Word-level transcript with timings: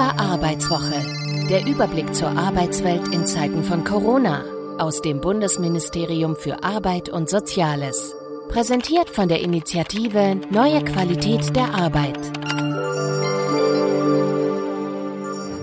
INQUA 0.00 0.18
Arbeitswoche. 0.18 1.04
Der 1.50 1.66
Überblick 1.66 2.14
zur 2.14 2.30
Arbeitswelt 2.30 3.08
in 3.08 3.26
Zeiten 3.26 3.62
von 3.62 3.84
Corona 3.84 4.42
aus 4.78 5.02
dem 5.02 5.20
Bundesministerium 5.20 6.36
für 6.36 6.64
Arbeit 6.64 7.10
und 7.10 7.28
Soziales. 7.28 8.14
Präsentiert 8.48 9.10
von 9.10 9.28
der 9.28 9.42
Initiative 9.42 10.40
Neue 10.48 10.82
Qualität 10.84 11.54
der 11.54 11.74
Arbeit. 11.74 12.18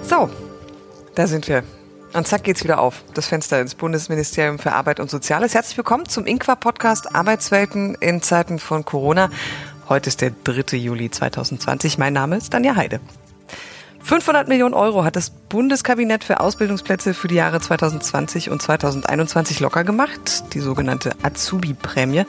So, 0.03 0.29
da 1.15 1.25
sind 1.25 1.47
wir. 1.47 1.63
Und 2.13 2.27
zack 2.27 2.43
geht's 2.43 2.63
wieder 2.63 2.79
auf. 2.79 3.03
Das 3.15 3.25
Fenster 3.25 3.59
ins 3.59 3.73
Bundesministerium 3.73 4.59
für 4.59 4.73
Arbeit 4.73 4.99
und 4.99 5.09
Soziales. 5.09 5.55
Herzlich 5.55 5.77
willkommen 5.77 6.07
zum 6.07 6.27
Inqua-Podcast 6.27 7.15
Arbeitswelten 7.15 7.95
in 7.95 8.21
Zeiten 8.21 8.59
von 8.59 8.85
Corona. 8.85 9.31
Heute 9.89 10.09
ist 10.09 10.21
der 10.21 10.31
3. 10.43 10.77
Juli 10.77 11.09
2020. 11.09 11.97
Mein 11.97 12.13
Name 12.13 12.37
ist 12.37 12.53
Danja 12.53 12.75
Heide. 12.75 12.99
500 14.07 14.47
Millionen 14.47 14.73
Euro 14.73 15.03
hat 15.03 15.17
das 15.17 15.29
Bundeskabinett 15.29 16.23
für 16.23 16.39
Ausbildungsplätze 16.39 17.13
für 17.13 17.27
die 17.27 17.35
Jahre 17.35 17.59
2020 17.59 18.49
und 18.49 18.61
2021 18.61 19.59
locker 19.59 19.83
gemacht, 19.83 20.45
die 20.53 20.61
sogenannte 20.61 21.11
Azubi-Prämie. 21.23 22.23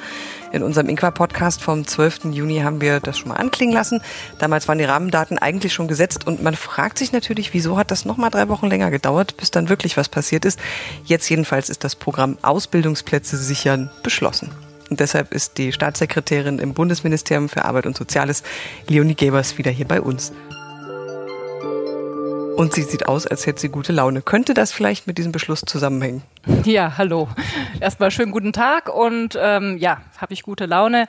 In 0.51 0.65
unserem 0.65 0.89
Inqua-Podcast 0.89 1.63
vom 1.63 1.87
12. 1.87 2.33
Juni 2.33 2.63
haben 2.63 2.81
wir 2.81 2.99
das 2.99 3.17
schon 3.17 3.29
mal 3.29 3.37
anklingen 3.37 3.77
lassen. 3.77 4.01
Damals 4.41 4.67
waren 4.67 4.79
die 4.79 4.87
Rahmendaten 4.87 5.39
eigentlich 5.39 5.73
schon 5.73 5.87
gesetzt 5.87 6.27
und 6.27 6.43
man 6.43 6.57
fragt 6.57 6.99
sich 6.99 7.13
natürlich, 7.13 7.55
wieso 7.55 7.79
hat 7.79 7.93
das 7.93 8.05
nochmal 8.05 8.31
drei 8.31 8.49
Wochen 8.49 8.67
länger 8.67 8.91
gedauert, 8.91 9.37
bis 9.37 9.53
dann 9.53 9.69
wirklich 9.69 9.97
was 9.97 10.09
passiert 10.09 10.45
ist. 10.45 10.59
Jetzt 11.05 11.29
jedenfalls 11.29 11.71
ist 11.71 11.85
das 11.85 11.95
Programm 11.95 12.39
Ausbildungsplätze 12.43 13.37
sichern 13.37 13.89
beschlossen. 14.03 14.51
Und 14.91 14.99
deshalb 14.99 15.33
ist 15.33 15.59
die 15.59 15.73
Staatssekretärin 15.73 16.59
im 16.59 16.75
Bundesministerium 16.75 17.49
für 17.49 17.65
Arbeit 17.65 17.87
und 17.87 17.97
Soziales, 17.97 18.43
Leonie 18.89 19.15
Gebers, 19.15 19.59
wieder 19.59 19.71
hier 19.71 19.87
bei 19.87 20.01
uns. 20.01 20.33
Und 22.59 22.75
sie 22.75 22.83
sieht 22.83 23.07
aus, 23.07 23.25
als 23.25 23.47
hätte 23.47 23.61
sie 23.61 23.69
gute 23.69 23.93
Laune. 23.93 24.21
Könnte 24.21 24.53
das 24.53 24.73
vielleicht 24.73 25.07
mit 25.07 25.17
diesem 25.17 25.31
Beschluss 25.31 25.61
zusammenhängen? 25.61 26.23
Ja, 26.65 26.99
hallo. 26.99 27.29
Erstmal 27.79 28.11
schönen 28.11 28.33
guten 28.33 28.53
Tag 28.53 28.93
und 28.93 29.39
ähm, 29.41 29.79
ja, 29.79 30.01
habe 30.17 30.33
ich 30.35 30.43
gute 30.43 30.67
Laune. 30.67 31.07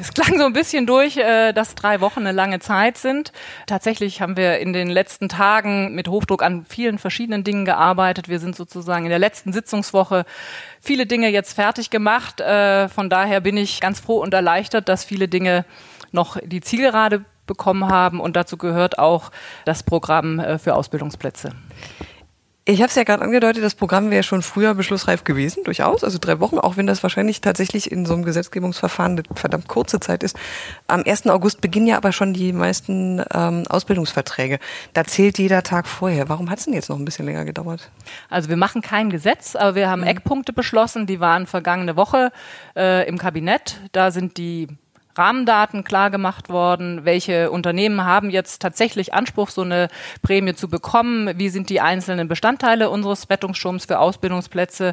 Es 0.00 0.14
klang 0.14 0.38
so 0.38 0.46
ein 0.46 0.54
bisschen 0.54 0.86
durch, 0.86 1.18
äh, 1.18 1.52
dass 1.52 1.74
drei 1.74 2.00
Wochen 2.00 2.20
eine 2.20 2.32
lange 2.32 2.60
Zeit 2.60 2.96
sind. 2.96 3.32
Tatsächlich 3.66 4.22
haben 4.22 4.38
wir 4.38 4.58
in 4.58 4.72
den 4.72 4.88
letzten 4.88 5.28
Tagen 5.28 5.94
mit 5.94 6.08
Hochdruck 6.08 6.42
an 6.42 6.64
vielen 6.66 6.98
verschiedenen 6.98 7.44
Dingen 7.44 7.66
gearbeitet. 7.66 8.30
Wir 8.30 8.38
sind 8.38 8.56
sozusagen 8.56 9.04
in 9.04 9.10
der 9.10 9.18
letzten 9.18 9.52
Sitzungswoche 9.52 10.24
viele 10.80 11.04
Dinge 11.04 11.28
jetzt 11.28 11.52
fertig 11.52 11.90
gemacht. 11.90 12.40
Äh, 12.40 12.88
von 12.88 13.10
daher 13.10 13.42
bin 13.42 13.58
ich 13.58 13.80
ganz 13.82 14.00
froh 14.00 14.22
und 14.22 14.32
erleichtert, 14.32 14.88
dass 14.88 15.04
viele 15.04 15.28
Dinge 15.28 15.66
noch 16.10 16.38
die 16.42 16.62
Zielgerade 16.62 17.26
bekommen 17.46 17.88
haben. 17.88 18.20
Und 18.20 18.36
dazu 18.36 18.56
gehört 18.56 18.98
auch 18.98 19.30
das 19.64 19.82
Programm 19.82 20.38
äh, 20.38 20.58
für 20.58 20.74
Ausbildungsplätze. 20.74 21.50
Ich 22.66 22.80
habe 22.80 22.88
es 22.88 22.94
ja 22.94 23.04
gerade 23.04 23.22
angedeutet, 23.22 23.62
das 23.62 23.74
Programm 23.74 24.10
wäre 24.10 24.22
schon 24.22 24.40
früher 24.40 24.72
beschlussreif 24.72 25.24
gewesen, 25.24 25.64
durchaus, 25.64 26.02
also 26.02 26.16
drei 26.18 26.40
Wochen, 26.40 26.58
auch 26.58 26.78
wenn 26.78 26.86
das 26.86 27.02
wahrscheinlich 27.02 27.42
tatsächlich 27.42 27.92
in 27.92 28.06
so 28.06 28.14
einem 28.14 28.24
Gesetzgebungsverfahren 28.24 29.12
eine 29.12 29.22
verdammt 29.34 29.68
kurze 29.68 30.00
Zeit 30.00 30.22
ist. 30.22 30.34
Am 30.86 31.02
1. 31.04 31.26
August 31.26 31.60
beginnen 31.60 31.86
ja 31.86 31.98
aber 31.98 32.12
schon 32.12 32.32
die 32.32 32.54
meisten 32.54 33.22
ähm, 33.34 33.64
Ausbildungsverträge. 33.68 34.60
Da 34.94 35.04
zählt 35.04 35.36
jeder 35.36 35.62
Tag 35.62 35.86
vorher. 35.86 36.30
Warum 36.30 36.48
hat 36.48 36.58
es 36.58 36.64
denn 36.64 36.72
jetzt 36.72 36.88
noch 36.88 36.98
ein 36.98 37.04
bisschen 37.04 37.26
länger 37.26 37.44
gedauert? 37.44 37.90
Also 38.30 38.48
wir 38.48 38.56
machen 38.56 38.80
kein 38.80 39.10
Gesetz, 39.10 39.56
aber 39.56 39.74
wir 39.74 39.90
haben 39.90 40.00
mhm. 40.00 40.06
Eckpunkte 40.06 40.54
beschlossen, 40.54 41.06
die 41.06 41.20
waren 41.20 41.46
vergangene 41.46 41.96
Woche 41.96 42.32
äh, 42.76 43.06
im 43.06 43.18
Kabinett. 43.18 43.78
Da 43.92 44.10
sind 44.10 44.38
die 44.38 44.68
Rahmendaten 45.16 45.84
klar 45.84 46.10
gemacht 46.10 46.48
worden, 46.48 47.04
welche 47.04 47.50
Unternehmen 47.50 48.04
haben 48.04 48.30
jetzt 48.30 48.60
tatsächlich 48.60 49.14
Anspruch, 49.14 49.50
so 49.50 49.62
eine 49.62 49.88
Prämie 50.22 50.54
zu 50.54 50.68
bekommen, 50.68 51.38
wie 51.38 51.48
sind 51.48 51.70
die 51.70 51.80
einzelnen 51.80 52.28
Bestandteile 52.28 52.90
unseres 52.90 53.30
Rettungsschirms 53.30 53.84
für 53.84 53.98
Ausbildungsplätze 53.98 54.92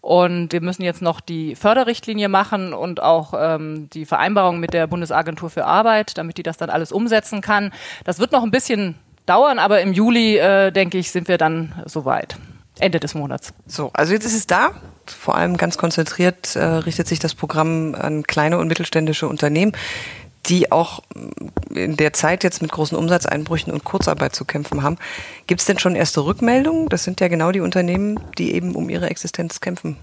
und 0.00 0.52
wir 0.52 0.60
müssen 0.60 0.82
jetzt 0.82 1.02
noch 1.02 1.20
die 1.20 1.54
Förderrichtlinie 1.54 2.28
machen 2.28 2.72
und 2.72 3.02
auch 3.02 3.34
ähm, 3.36 3.88
die 3.92 4.06
Vereinbarung 4.06 4.60
mit 4.60 4.72
der 4.72 4.86
Bundesagentur 4.86 5.50
für 5.50 5.64
Arbeit, 5.64 6.16
damit 6.18 6.38
die 6.38 6.42
das 6.42 6.56
dann 6.56 6.70
alles 6.70 6.92
umsetzen 6.92 7.40
kann. 7.40 7.72
Das 8.04 8.18
wird 8.18 8.32
noch 8.32 8.42
ein 8.42 8.50
bisschen 8.50 8.94
dauern, 9.26 9.58
aber 9.58 9.80
im 9.80 9.92
Juli, 9.92 10.38
äh, 10.38 10.70
denke 10.70 10.98
ich, 10.98 11.10
sind 11.10 11.28
wir 11.28 11.38
dann 11.38 11.74
soweit. 11.84 12.36
Ende 12.80 13.00
des 13.00 13.14
Monats. 13.14 13.52
So, 13.66 13.90
also 13.92 14.12
jetzt 14.12 14.24
ist 14.24 14.34
es 14.34 14.46
da. 14.46 14.72
Vor 15.06 15.36
allem 15.36 15.56
ganz 15.56 15.78
konzentriert 15.78 16.54
äh, 16.56 16.62
richtet 16.62 17.08
sich 17.08 17.18
das 17.18 17.34
Programm 17.34 17.94
an 17.94 18.24
kleine 18.24 18.58
und 18.58 18.68
mittelständische 18.68 19.28
Unternehmen, 19.28 19.72
die 20.46 20.70
auch 20.72 21.02
in 21.74 21.96
der 21.96 22.12
Zeit 22.12 22.44
jetzt 22.44 22.62
mit 22.62 22.72
großen 22.72 22.96
Umsatzeinbrüchen 22.96 23.72
und 23.72 23.84
Kurzarbeit 23.84 24.34
zu 24.34 24.44
kämpfen 24.44 24.82
haben. 24.82 24.96
Gibt 25.46 25.60
es 25.60 25.66
denn 25.66 25.78
schon 25.78 25.94
erste 25.94 26.24
Rückmeldungen? 26.24 26.88
Das 26.88 27.04
sind 27.04 27.20
ja 27.20 27.28
genau 27.28 27.52
die 27.52 27.60
Unternehmen, 27.60 28.18
die 28.38 28.54
eben 28.54 28.74
um 28.74 28.88
ihre 28.88 29.10
Existenz 29.10 29.60
kämpfen. 29.60 29.96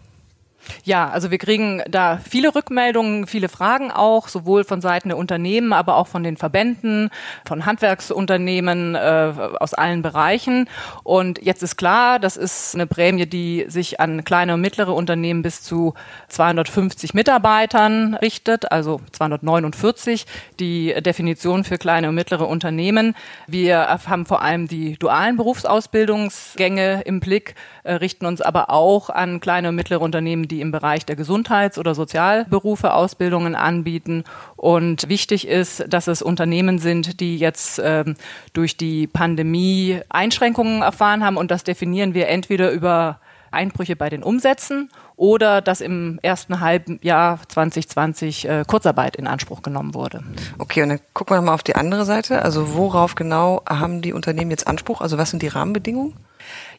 Ja, 0.84 1.10
also 1.10 1.32
wir 1.32 1.38
kriegen 1.38 1.82
da 1.90 2.18
viele 2.18 2.54
Rückmeldungen, 2.54 3.28
viele 3.28 3.50
Fragen 3.50 3.92
auch, 3.92 4.28
sowohl 4.28 4.64
von 4.64 4.82
Seiten 4.82 5.10
der 5.10 5.18
Unternehmen, 5.18 5.74
aber 5.74 5.98
auch 5.98 6.08
von 6.08 6.24
den 6.24 6.38
Verbänden, 6.38 7.10
von 7.46 7.66
Handwerksunternehmen 7.66 8.96
äh, 8.96 9.34
aus 9.60 9.74
allen 9.74 10.02
Bereichen. 10.02 10.70
Und 11.04 11.42
jetzt 11.42 11.64
ist 11.64 11.78
klar, 11.78 12.20
das 12.20 12.38
ist 12.38 12.76
eine 12.76 12.88
Prämie, 12.88 13.26
die 13.26 13.66
sich 13.68 14.00
an 14.00 14.24
kleine 14.24 14.54
und 14.54 14.62
mittlere 14.62 14.94
Unternehmen 14.94 15.42
bis 15.42 15.62
zu 15.62 15.94
250 16.30 17.14
Mitarbeitern 17.14 18.16
richtet, 18.16 18.72
also 18.72 19.02
249 19.12 20.26
die 20.60 20.94
Definition 21.02 21.64
für 21.64 21.78
kleine 21.78 22.10
und 22.10 22.16
mittlere 22.16 22.48
Unternehmen. 22.48 23.16
Wir 23.48 23.88
haben 24.08 24.26
vor 24.26 24.42
allem 24.42 24.68
die 24.68 24.98
dualen 24.98 25.38
Berufsausbildungsgänge 25.38 27.02
im 27.06 27.20
Blick, 27.20 27.56
äh, 27.84 27.94
richten 27.94 28.26
uns 28.26 28.42
aber 28.42 28.70
auch 28.70 29.10
an 29.10 29.40
kleine 29.40 29.70
und 29.70 29.76
mittlere 29.76 30.02
Unternehmen, 30.02 30.48
die 30.48 30.55
im 30.62 30.72
Bereich 30.72 31.06
der 31.06 31.16
Gesundheits- 31.16 31.78
oder 31.78 31.96
Sozialberufe 31.96 32.94
Ausbildungen 32.94 33.56
anbieten. 33.56 34.24
Und 34.56 35.08
wichtig 35.10 35.48
ist, 35.48 35.86
dass 35.88 36.08
es 36.08 36.22
Unternehmen 36.22 36.80
sind, 36.80 37.20
die 37.20 37.38
jetzt 37.38 37.82
ähm, 37.84 38.16
durch 38.54 38.78
die 38.78 39.08
Pandemie 39.08 40.02
Einschränkungen 40.10 40.82
erfahren 40.82 41.24
haben. 41.24 41.38
Und 41.38 41.52
das 41.52 41.64
definieren 41.64 42.14
wir 42.14 42.28
entweder 42.28 42.72
über 42.72 43.20
Einbrüche 43.52 43.96
bei 43.96 44.10
den 44.10 44.24
Umsätzen 44.24 44.90
oder 45.16 45.62
dass 45.62 45.82
im 45.82 46.20
ersten 46.22 46.60
Halbjahr 46.60 47.40
2020 47.48 48.48
äh, 48.48 48.64
Kurzarbeit 48.68 49.16
in 49.16 49.28
Anspruch 49.28 49.62
genommen 49.62 49.94
wurde. 49.94 50.24
Okay, 50.58 50.84
und 50.84 50.90
dann 50.90 51.00
gucken 51.14 51.38
wir 51.38 51.42
mal 51.42 51.54
auf 51.54 51.64
die 51.64 51.76
andere 51.76 52.06
Seite. 52.06 52.42
Also 52.42 52.76
worauf 52.76 53.16
genau 53.16 53.62
haben 53.68 54.02
die 54.02 54.14
Unternehmen 54.14 54.52
jetzt 54.52 54.68
Anspruch? 54.68 55.02
Also 55.02 55.18
was 55.18 55.30
sind 55.30 55.42
die 55.42 55.48
Rahmenbedingungen? 55.48 56.14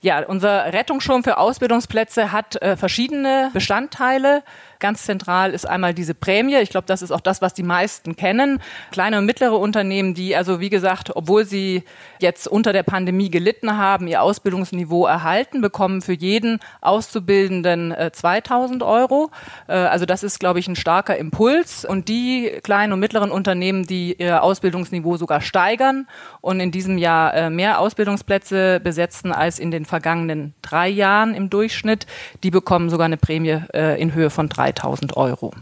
Ja, 0.01 0.25
unser 0.25 0.73
Rettungsschirm 0.73 1.25
für 1.25 1.39
Ausbildungsplätze 1.39 2.33
hat 2.33 2.61
äh, 2.63 2.77
verschiedene 2.77 3.51
Bestandteile. 3.53 4.43
Ganz 4.79 5.05
zentral 5.05 5.53
ist 5.53 5.67
einmal 5.67 5.95
diese 5.95 6.15
Prämie. 6.15 6.57
Ich 6.57 6.69
glaube, 6.69 6.87
das 6.87 7.01
ist 7.01 7.11
auch 7.11 7.21
das, 7.21 7.41
was 7.41 7.55
die 7.55 7.63
meisten 7.63 8.15
kennen. 8.15 8.61
Kleine 8.93 9.19
und 9.19 9.25
mittlere 9.25 9.59
Unternehmen, 9.59 10.15
die 10.15 10.37
also, 10.37 10.61
wie 10.61 10.69
gesagt, 10.69 11.17
obwohl 11.17 11.47
sie 11.47 11.83
jetzt 12.21 12.47
unter 12.47 12.75
der 12.75 12.83
Pandemie 12.83 13.31
gelitten 13.31 13.79
haben, 13.79 14.07
ihr 14.07 14.23
Ausbildungsniveau 14.23 15.07
erhalten, 15.07 15.63
bekommen 15.63 16.03
für 16.03 16.13
jeden 16.13 16.61
Auszubildenden 16.83 17.93
äh, 17.93 18.13
2000 18.27 18.83
Euro. 18.83 19.31
Äh, 19.69 19.75
also 19.75 20.05
das 20.05 20.23
ist, 20.25 20.41
glaube 20.41 20.59
ich, 20.59 20.67
ein 20.67 20.75
starker 20.75 21.17
Impuls. 21.17 21.85
Und 21.85 22.09
die 22.09 22.51
kleinen 22.63 22.93
und 22.93 23.01
mittleren 23.01 23.31
Unternehmen, 23.31 23.87
die 23.87 24.15
ihr 24.19 24.43
Ausbildungsniveau 24.43 25.17
sogar 25.17 25.41
steigern 25.41 26.09
und 26.41 26.59
in 26.59 26.73
diesem 26.73 26.99
Jahr 26.99 27.35
äh, 27.35 27.51
mehr 27.51 27.79
Ausbildungsplätze 27.79 28.81
besetzen 28.81 29.33
als 29.33 29.59
in 29.59 29.71
den 29.71 29.85
vergangenen 29.85 30.55
drei 30.63 30.89
Jahren 30.89 31.35
im 31.35 31.51
Durchschnitt, 31.51 32.07
die 32.43 32.51
bekommen 32.51 32.91
sogar 32.91 33.05
eine 33.05 33.17
Prämie 33.17 33.63
äh, 33.73 34.01
in 34.01 34.13
Höhe 34.13 34.31
von 34.31 34.49
3000 34.49 35.17
Euro. 35.17 35.53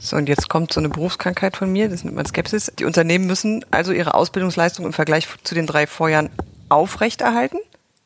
So, 0.00 0.16
und 0.16 0.28
jetzt 0.28 0.48
kommt 0.48 0.72
so 0.72 0.80
eine 0.80 0.88
Berufskrankheit 0.88 1.56
von 1.56 1.70
mir, 1.70 1.88
das 1.88 2.02
nennt 2.02 2.16
man 2.16 2.26
Skepsis. 2.26 2.72
Die 2.76 2.84
Unternehmen 2.84 3.26
müssen 3.28 3.64
also 3.70 3.92
ihre 3.92 4.14
Ausbildungsleistung 4.14 4.84
im 4.84 4.92
Vergleich 4.92 5.28
zu 5.44 5.54
den 5.54 5.68
drei 5.68 5.86
Vorjahren 5.86 6.30
aufrechterhalten. 6.68 7.58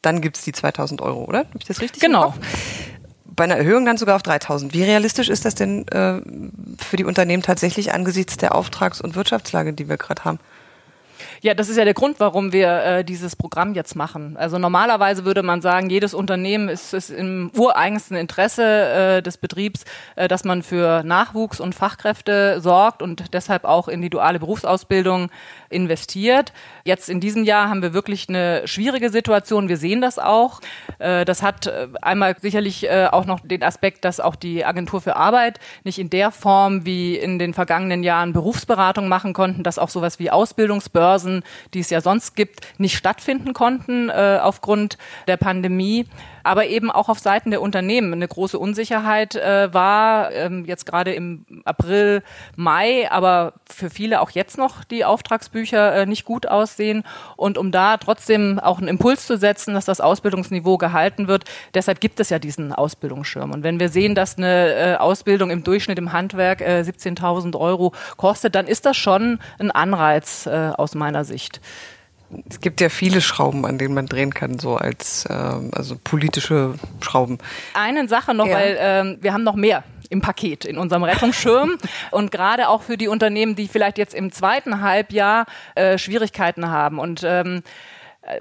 Dann 0.02 0.20
gibt 0.20 0.36
es 0.36 0.44
die 0.44 0.52
2000 0.52 1.00
Euro, 1.00 1.24
oder? 1.24 1.40
Habe 1.40 1.58
ich 1.58 1.64
das 1.64 1.80
richtig 1.80 2.02
Genau. 2.02 2.34
Bei 3.36 3.44
einer 3.44 3.56
Erhöhung 3.56 3.84
dann 3.84 3.98
sogar 3.98 4.16
auf 4.16 4.22
3000. 4.22 4.72
Wie 4.72 4.82
realistisch 4.82 5.28
ist 5.28 5.44
das 5.44 5.54
denn 5.54 5.86
äh, 5.88 6.20
für 6.82 6.96
die 6.96 7.04
Unternehmen 7.04 7.42
tatsächlich 7.42 7.92
angesichts 7.92 8.38
der 8.38 8.54
Auftrags- 8.54 9.00
und 9.00 9.14
Wirtschaftslage, 9.14 9.74
die 9.74 9.88
wir 9.88 9.98
gerade 9.98 10.24
haben? 10.24 10.38
Ja, 11.42 11.54
das 11.54 11.68
ist 11.68 11.76
ja 11.76 11.84
der 11.84 11.94
Grund, 11.94 12.20
warum 12.20 12.52
wir 12.52 12.82
äh, 12.82 13.04
dieses 13.04 13.36
Programm 13.36 13.74
jetzt 13.74 13.96
machen. 13.96 14.36
Also 14.36 14.58
normalerweise 14.58 15.24
würde 15.24 15.42
man 15.42 15.62
sagen, 15.62 15.90
jedes 15.90 16.14
Unternehmen 16.14 16.68
ist, 16.68 16.92
ist 16.92 17.10
im 17.10 17.50
ureigensten 17.56 18.16
Interesse 18.16 18.64
äh, 18.64 19.22
des 19.22 19.38
Betriebs, 19.38 19.84
äh, 20.16 20.28
dass 20.28 20.44
man 20.44 20.62
für 20.62 21.02
Nachwuchs 21.02 21.60
und 21.60 21.74
Fachkräfte 21.74 22.60
sorgt 22.60 23.02
und 23.02 23.32
deshalb 23.32 23.64
auch 23.64 23.88
in 23.88 24.02
die 24.02 24.10
duale 24.10 24.38
Berufsausbildung 24.38 25.30
investiert. 25.70 26.52
Jetzt 26.84 27.08
in 27.08 27.20
diesem 27.20 27.44
Jahr 27.44 27.68
haben 27.68 27.82
wir 27.82 27.92
wirklich 27.92 28.28
eine 28.28 28.66
schwierige 28.66 29.10
Situation. 29.10 29.68
Wir 29.68 29.76
sehen 29.76 30.00
das 30.00 30.18
auch. 30.18 30.60
Äh, 30.98 31.24
das 31.24 31.42
hat 31.42 31.66
äh, 31.66 31.88
einmal 32.02 32.36
sicherlich 32.40 32.84
äh, 32.84 33.08
auch 33.10 33.24
noch 33.24 33.40
den 33.40 33.62
Aspekt, 33.62 34.04
dass 34.04 34.20
auch 34.20 34.36
die 34.36 34.64
Agentur 34.64 35.00
für 35.00 35.16
Arbeit 35.16 35.60
nicht 35.84 35.98
in 35.98 36.10
der 36.10 36.30
Form 36.30 36.84
wie 36.84 37.16
in 37.16 37.38
den 37.38 37.54
vergangenen 37.54 38.02
Jahren 38.02 38.32
Berufsberatung 38.32 39.08
machen 39.08 39.32
konnten, 39.32 39.62
dass 39.62 39.78
auch 39.78 39.88
sowas 39.88 40.18
wie 40.18 40.30
Ausbildungsbörsen 40.30 41.05
Phasen, 41.06 41.44
die 41.72 41.80
es 41.80 41.90
ja 41.90 42.00
sonst 42.00 42.34
gibt, 42.34 42.60
nicht 42.78 42.96
stattfinden 42.96 43.52
konnten 43.52 44.08
äh, 44.08 44.40
aufgrund 44.42 44.98
der 45.28 45.36
Pandemie 45.36 46.06
aber 46.46 46.66
eben 46.66 46.90
auch 46.90 47.08
auf 47.08 47.18
Seiten 47.18 47.50
der 47.50 47.60
Unternehmen 47.60 48.12
eine 48.12 48.28
große 48.28 48.58
Unsicherheit 48.58 49.34
äh, 49.34 49.74
war, 49.74 50.32
ähm, 50.32 50.64
jetzt 50.64 50.86
gerade 50.86 51.12
im 51.12 51.44
April, 51.64 52.22
Mai, 52.54 53.10
aber 53.10 53.54
für 53.68 53.90
viele 53.90 54.20
auch 54.20 54.30
jetzt 54.30 54.56
noch 54.56 54.84
die 54.84 55.04
Auftragsbücher 55.04 55.94
äh, 55.94 56.06
nicht 56.06 56.24
gut 56.24 56.46
aussehen. 56.46 57.02
Und 57.34 57.58
um 57.58 57.72
da 57.72 57.96
trotzdem 57.96 58.60
auch 58.60 58.78
einen 58.78 58.86
Impuls 58.86 59.26
zu 59.26 59.36
setzen, 59.36 59.74
dass 59.74 59.86
das 59.86 60.00
Ausbildungsniveau 60.00 60.78
gehalten 60.78 61.26
wird, 61.26 61.44
deshalb 61.74 62.00
gibt 62.00 62.20
es 62.20 62.30
ja 62.30 62.38
diesen 62.38 62.72
Ausbildungsschirm. 62.72 63.50
Und 63.50 63.64
wenn 63.64 63.80
wir 63.80 63.88
sehen, 63.88 64.14
dass 64.14 64.38
eine 64.38 64.74
äh, 64.74 64.96
Ausbildung 64.96 65.50
im 65.50 65.64
Durchschnitt 65.64 65.98
im 65.98 66.12
Handwerk 66.12 66.60
äh, 66.60 66.84
17.000 66.86 67.58
Euro 67.58 67.92
kostet, 68.16 68.54
dann 68.54 68.68
ist 68.68 68.86
das 68.86 68.96
schon 68.96 69.40
ein 69.58 69.72
Anreiz 69.72 70.46
äh, 70.46 70.70
aus 70.76 70.94
meiner 70.96 71.24
Sicht. 71.24 71.60
Es 72.48 72.60
gibt 72.60 72.80
ja 72.80 72.88
viele 72.88 73.20
Schrauben, 73.20 73.64
an 73.64 73.78
denen 73.78 73.94
man 73.94 74.06
drehen 74.06 74.34
kann, 74.34 74.58
so 74.58 74.76
als 74.76 75.26
ähm, 75.30 75.70
also 75.72 75.96
politische 76.02 76.74
Schrauben. 77.00 77.38
Eine 77.74 78.08
Sache 78.08 78.34
noch, 78.34 78.46
ja. 78.46 78.56
weil 78.56 78.76
ähm, 78.80 79.18
wir 79.20 79.32
haben 79.32 79.44
noch 79.44 79.54
mehr 79.54 79.84
im 80.10 80.20
Paket, 80.20 80.64
in 80.64 80.76
unserem 80.76 81.04
Rettungsschirm. 81.04 81.78
und 82.10 82.32
gerade 82.32 82.68
auch 82.68 82.82
für 82.82 82.96
die 82.96 83.08
Unternehmen, 83.08 83.54
die 83.54 83.68
vielleicht 83.68 83.98
jetzt 83.98 84.14
im 84.14 84.32
zweiten 84.32 84.80
Halbjahr 84.80 85.46
äh, 85.74 85.98
Schwierigkeiten 85.98 86.68
haben. 86.68 86.98
Und 86.98 87.22
ähm, 87.24 87.62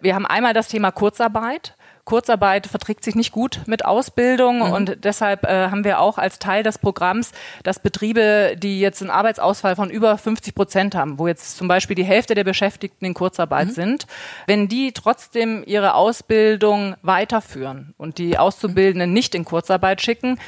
wir 0.01 0.15
haben 0.15 0.25
einmal 0.25 0.53
das 0.53 0.67
Thema 0.67 0.91
Kurzarbeit. 0.91 1.74
Kurzarbeit 2.05 2.67
verträgt 2.67 3.03
sich 3.03 3.15
nicht 3.15 3.31
gut 3.31 3.61
mit 3.65 3.83
Ausbildung 3.83 4.57
mhm. 4.57 4.71
und 4.73 4.97
deshalb 5.03 5.43
äh, 5.43 5.69
haben 5.69 5.83
wir 5.83 5.99
auch 5.99 6.19
als 6.19 6.37
Teil 6.37 6.61
des 6.61 6.77
Programms, 6.77 7.31
dass 7.63 7.79
Betriebe, 7.79 8.55
die 8.57 8.79
jetzt 8.79 9.01
einen 9.01 9.09
Arbeitsausfall 9.09 9.75
von 9.75 9.89
über 9.89 10.17
50 10.17 10.53
Prozent 10.53 10.95
haben, 10.95 11.17
wo 11.17 11.27
jetzt 11.27 11.57
zum 11.57 11.67
Beispiel 11.67 11.95
die 11.95 12.03
Hälfte 12.03 12.35
der 12.35 12.43
Beschäftigten 12.43 13.05
in 13.05 13.15
Kurzarbeit 13.15 13.69
mhm. 13.69 13.71
sind, 13.71 14.07
wenn 14.45 14.67
die 14.67 14.91
trotzdem 14.91 15.63
ihre 15.65 15.95
Ausbildung 15.95 16.95
weiterführen 17.01 17.95
und 17.97 18.19
die 18.19 18.37
Auszubildenden 18.37 19.11
nicht 19.11 19.33
in 19.33 19.43
Kurzarbeit 19.43 20.01
schicken, 20.01 20.39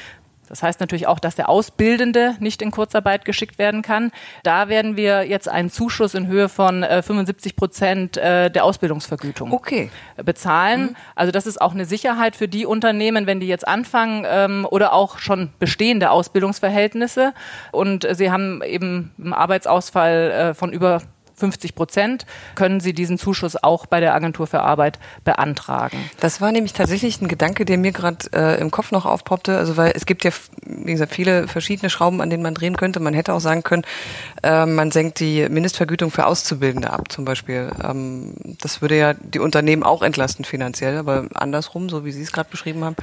das 0.47 0.63
heißt 0.63 0.79
natürlich 0.79 1.07
auch, 1.07 1.19
dass 1.19 1.35
der 1.35 1.49
Ausbildende 1.49 2.35
nicht 2.39 2.61
in 2.61 2.71
Kurzarbeit 2.71 3.25
geschickt 3.25 3.57
werden 3.57 3.81
kann. 3.81 4.11
Da 4.43 4.69
werden 4.69 4.95
wir 4.95 5.27
jetzt 5.27 5.49
einen 5.49 5.69
Zuschuss 5.69 6.13
in 6.13 6.27
Höhe 6.27 6.49
von 6.49 6.83
äh, 6.83 7.01
75 7.01 7.55
Prozent 7.55 8.17
äh, 8.17 8.49
der 8.49 8.63
Ausbildungsvergütung 8.63 9.51
okay. 9.51 9.89
bezahlen. 10.23 10.81
Mhm. 10.81 10.95
Also 11.15 11.31
das 11.31 11.47
ist 11.47 11.61
auch 11.61 11.73
eine 11.73 11.85
Sicherheit 11.85 12.35
für 12.35 12.47
die 12.47 12.65
Unternehmen, 12.65 13.27
wenn 13.27 13.39
die 13.39 13.47
jetzt 13.47 13.67
anfangen 13.67 14.25
ähm, 14.27 14.67
oder 14.69 14.93
auch 14.93 15.19
schon 15.19 15.51
bestehende 15.59 16.11
Ausbildungsverhältnisse 16.11 17.33
und 17.71 18.07
sie 18.11 18.31
haben 18.31 18.61
eben 18.63 19.13
einen 19.17 19.33
Arbeitsausfall 19.33 20.31
äh, 20.31 20.53
von 20.53 20.71
über 20.73 21.01
50 21.37 21.75
Prozent, 21.75 22.25
können 22.55 22.79
Sie 22.79 22.93
diesen 22.93 23.17
Zuschuss 23.17 23.61
auch 23.61 23.85
bei 23.85 23.99
der 23.99 24.15
Agentur 24.15 24.47
für 24.47 24.61
Arbeit 24.61 24.97
beantragen. 25.23 25.97
Das 26.19 26.41
war 26.41 26.51
nämlich 26.51 26.73
tatsächlich 26.73 27.21
ein 27.21 27.27
Gedanke, 27.27 27.63
der 27.63 27.77
mir 27.77 27.91
gerade 27.91 28.25
äh, 28.33 28.59
im 28.59 28.71
Kopf 28.71 28.91
noch 28.91 29.05
aufpoppte. 29.05 29.55
Also 29.57 29.77
weil 29.77 29.93
es 29.95 30.07
gibt 30.07 30.23
ja, 30.23 30.31
wie 30.65 30.91
gesagt, 30.91 31.13
viele 31.13 31.47
verschiedene 31.47 31.91
Schrauben, 31.91 32.21
an 32.21 32.31
denen 32.31 32.41
man 32.41 32.55
drehen 32.55 32.75
könnte. 32.75 32.99
Man 32.99 33.13
hätte 33.13 33.33
auch 33.33 33.39
sagen 33.39 33.61
können, 33.61 33.83
äh, 34.41 34.65
man 34.65 34.91
senkt 34.91 35.19
die 35.19 35.47
Mindestvergütung 35.47 36.09
für 36.09 36.25
Auszubildende 36.25 36.91
ab, 36.91 37.11
zum 37.11 37.23
Beispiel. 37.23 37.71
Ähm, 37.83 38.33
das 38.61 38.81
würde 38.81 38.97
ja 38.97 39.13
die 39.13 39.39
Unternehmen 39.39 39.83
auch 39.83 40.01
entlasten 40.01 40.43
finanziell, 40.43 40.97
aber 40.97 41.27
andersrum, 41.35 41.89
so 41.89 42.03
wie 42.03 42.11
Sie 42.11 42.23
es 42.23 42.31
gerade 42.31 42.49
beschrieben 42.49 42.83
haben. 42.83 42.95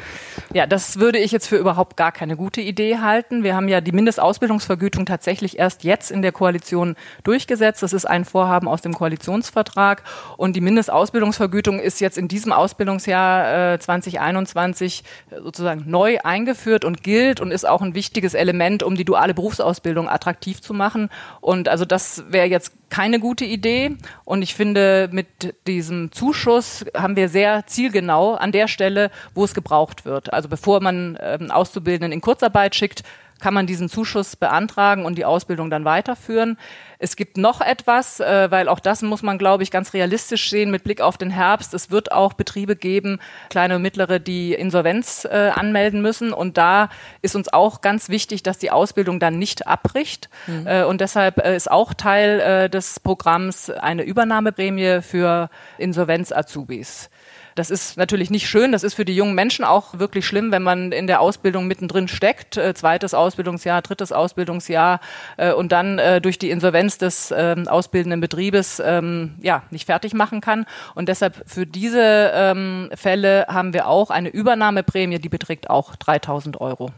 Ja, 0.53 0.67
das 0.67 0.99
würde 0.99 1.19
ich 1.19 1.31
jetzt 1.31 1.47
für 1.47 1.57
überhaupt 1.57 1.97
gar 1.97 2.11
keine 2.11 2.37
gute 2.37 2.61
Idee 2.61 2.99
halten. 2.99 3.45
Wir 3.45 3.55
haben 3.55 3.69
ja 3.69 3.81
die 3.81 3.93
Mindestausbildungsvergütung 3.93 5.07
tatsächlich 5.07 5.59
erst 5.59 5.85
jetzt 5.85 6.11
in 6.11 6.23
der 6.23 6.33
Koalition 6.33 6.97
durchgesetzt. 7.23 7.83
Das 7.83 7.93
ist 7.93 8.07
ein 8.07 8.24
ein 8.25 8.31
Vorhaben 8.31 8.69
aus 8.69 8.83
dem 8.83 8.95
Koalitionsvertrag. 8.95 10.03
Und 10.37 10.57
die 10.57 10.61
Mindestausbildungsvergütung 10.61 11.79
ist 11.79 12.01
jetzt 12.01 12.19
in 12.19 12.29
diesem 12.29 12.53
Ausbildungsjahr 12.53 13.75
äh, 13.75 13.79
2021 13.79 15.05
sozusagen 15.43 15.85
neu 15.87 16.19
eingeführt 16.23 16.85
und 16.85 17.03
gilt 17.03 17.41
und 17.41 17.51
ist 17.51 17.67
auch 17.67 17.83
ein 17.83 17.95
wichtiges 17.95 18.35
Element, 18.35 18.83
um 18.83 18.97
die 18.97 19.05
duale 19.05 19.35
Berufsausbildung 19.35 20.09
attraktiv 20.09 20.61
zu 20.61 20.75
machen. 20.75 21.11
Und 21.41 21.69
also 21.69 21.85
das 21.85 22.25
wäre 22.29 22.47
jetzt 22.47 22.73
keine 22.89 23.21
gute 23.21 23.45
Idee. 23.45 23.97
Und 24.25 24.43
ich 24.43 24.55
finde, 24.55 25.09
mit 25.13 25.55
diesem 25.67 26.13
Zuschuss 26.13 26.85
haben 26.97 27.17
wir 27.17 27.29
sehr 27.29 27.67
zielgenau 27.67 28.35
an 28.35 28.53
der 28.53 28.69
Stelle, 28.69 29.11
wo 29.35 29.45
es 29.45 29.55
gebraucht 29.55 30.05
wird. 30.05 30.33
Also 30.33 30.49
bevor 30.49 30.81
man 30.81 31.19
ähm, 31.21 31.51
Auszubildenden 31.51 32.13
in 32.13 32.21
Kurzarbeit 32.21 32.75
schickt, 32.75 33.03
kann 33.41 33.55
man 33.55 33.67
diesen 33.67 33.89
Zuschuss 33.89 34.37
beantragen 34.37 35.05
und 35.05 35.17
die 35.17 35.25
Ausbildung 35.25 35.71
dann 35.71 35.85
weiterführen. 35.85 36.57
Es 36.99 37.17
gibt 37.17 37.37
noch 37.37 37.61
etwas, 37.61 38.21
äh, 38.21 38.51
weil 38.51 38.69
auch 38.69 38.81
das 38.81 39.03
muss 39.03 39.23
man, 39.23 39.37
glaube 39.37 39.63
ich, 39.63 39.71
ganz 39.71 39.93
realistisch 39.93 40.49
sehen 40.49 40.71
mit 40.71 40.85
Blick 40.85 41.01
auf 41.01 41.19
den 41.19 41.31
Herbst. 41.31 41.75
Es 41.75 41.91
wird 41.91 42.13
auch 42.13 42.33
Betriebe 42.33 42.77
geben, 42.77 43.19
kleine 43.51 43.77
und 43.77 43.83
mittlere, 43.83 44.19
die 44.19 44.55
Insolvenz 44.55 45.27
äh, 45.31 45.51
anmelden 45.55 46.01
müssen. 46.01 46.33
Und 46.33 46.57
da 46.57 46.89
ist 47.21 47.37
uns 47.37 47.53
auch 47.53 47.81
ganz 47.81 48.09
wichtig, 48.09 48.43
dass 48.43 48.59
die 48.59 48.71
Ausbildung 48.71 49.21
dann 49.21 49.39
nicht 49.39 49.67
abbricht. 49.67 50.31
Mhm. 50.47 50.67
Äh, 50.67 50.85
und 50.85 51.01
deshalb 51.01 51.45
äh, 51.45 51.55
ist 51.55 51.71
auch 51.71 51.93
Teil 51.93 52.41
äh, 52.41 52.71
des 52.71 53.01
Programms 53.01 53.69
eine 53.69 54.05
Übernahmeprämie 54.05 55.03
für 55.03 55.51
Insolvenz-Azubis. 55.79 57.11
Das 57.55 57.71
ist 57.71 57.97
natürlich 57.97 58.31
nicht 58.31 58.49
schön. 58.49 58.73
Das 58.73 58.83
ist 58.83 58.95
für 58.95 59.05
die 59.05 59.15
jungen 59.15 59.35
Menschen 59.35 59.65
auch 59.65 59.99
wirklich 59.99 60.27
schlimm, 60.27 60.51
wenn 60.51 60.63
man 60.63 60.93
in 60.93 61.07
der 61.07 61.21
Ausbildung 61.21 61.67
mittendrin 61.67 62.09
steckt. 62.09 62.57
Äh, 62.57 62.75
zweites 62.75 63.15
Ausbildungsjahr, 63.15 63.83
drittes 63.83 64.13
Ausbildungsjahr 64.13 65.01
äh, 65.37 65.53
und 65.53 65.73
dann 65.73 65.99
äh, 65.99 66.21
durch 66.21 66.39
die 66.39 66.51
Insolvenz 66.51 66.99
des 66.99 67.31
äh, 67.31 67.57
ausbildenden 67.67 68.21
Betriebes 68.21 68.83
ähm, 68.85 69.35
ja 69.41 69.63
nicht 69.71 69.87
fertig 69.87 70.15
machen 70.15 70.41
kann. 70.41 70.67
Und 70.95 71.09
deshalb 71.09 71.43
für 71.47 71.67
diese 71.67 72.33
ähm, 72.35 72.91
Fälle 72.95 73.47
haben 73.49 73.73
wir 73.73 73.87
auch 73.87 74.11
eine 74.11 74.29
Übernahmeprämie, 74.29 75.19
die 75.19 75.29
beträgt 75.29 75.71
auch 75.71 75.97
3000 75.97 76.61
Euro. 76.61 76.91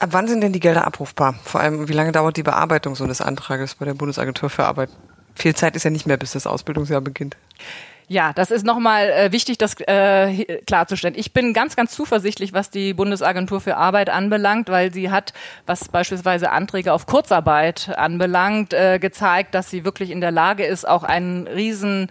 Ab 0.00 0.10
wann 0.12 0.28
sind 0.28 0.40
denn 0.40 0.54
die 0.54 0.60
Gelder 0.60 0.86
abrufbar? 0.86 1.34
Vor 1.44 1.60
allem, 1.60 1.88
wie 1.88 1.92
lange 1.92 2.10
dauert 2.10 2.36
die 2.38 2.42
Bearbeitung 2.42 2.94
so 2.94 3.04
eines 3.04 3.20
Antrages 3.20 3.74
bei 3.74 3.84
der 3.84 3.92
Bundesagentur 3.94 4.48
für 4.48 4.64
Arbeit? 4.64 4.88
Viel 5.34 5.54
Zeit 5.54 5.76
ist 5.76 5.84
ja 5.84 5.90
nicht 5.90 6.06
mehr, 6.06 6.16
bis 6.16 6.32
das 6.32 6.46
Ausbildungsjahr 6.46 7.02
beginnt. 7.02 7.36
Ja, 8.12 8.32
das 8.32 8.50
ist 8.50 8.66
nochmal 8.66 9.08
äh, 9.08 9.30
wichtig, 9.30 9.56
das 9.58 9.76
äh, 9.86 10.58
klarzustellen. 10.66 11.14
Ich 11.16 11.32
bin 11.32 11.54
ganz, 11.54 11.76
ganz 11.76 11.92
zuversichtlich, 11.92 12.52
was 12.52 12.68
die 12.68 12.92
Bundesagentur 12.92 13.60
für 13.60 13.76
Arbeit 13.76 14.10
anbelangt, 14.10 14.68
weil 14.68 14.92
sie 14.92 15.12
hat, 15.12 15.32
was 15.64 15.88
beispielsweise 15.88 16.50
Anträge 16.50 16.92
auf 16.92 17.06
Kurzarbeit 17.06 17.88
anbelangt, 17.96 18.74
äh, 18.74 18.98
gezeigt, 18.98 19.54
dass 19.54 19.70
sie 19.70 19.84
wirklich 19.84 20.10
in 20.10 20.20
der 20.20 20.32
Lage 20.32 20.64
ist, 20.64 20.88
auch 20.88 21.04
einen 21.04 21.46
riesen 21.46 22.10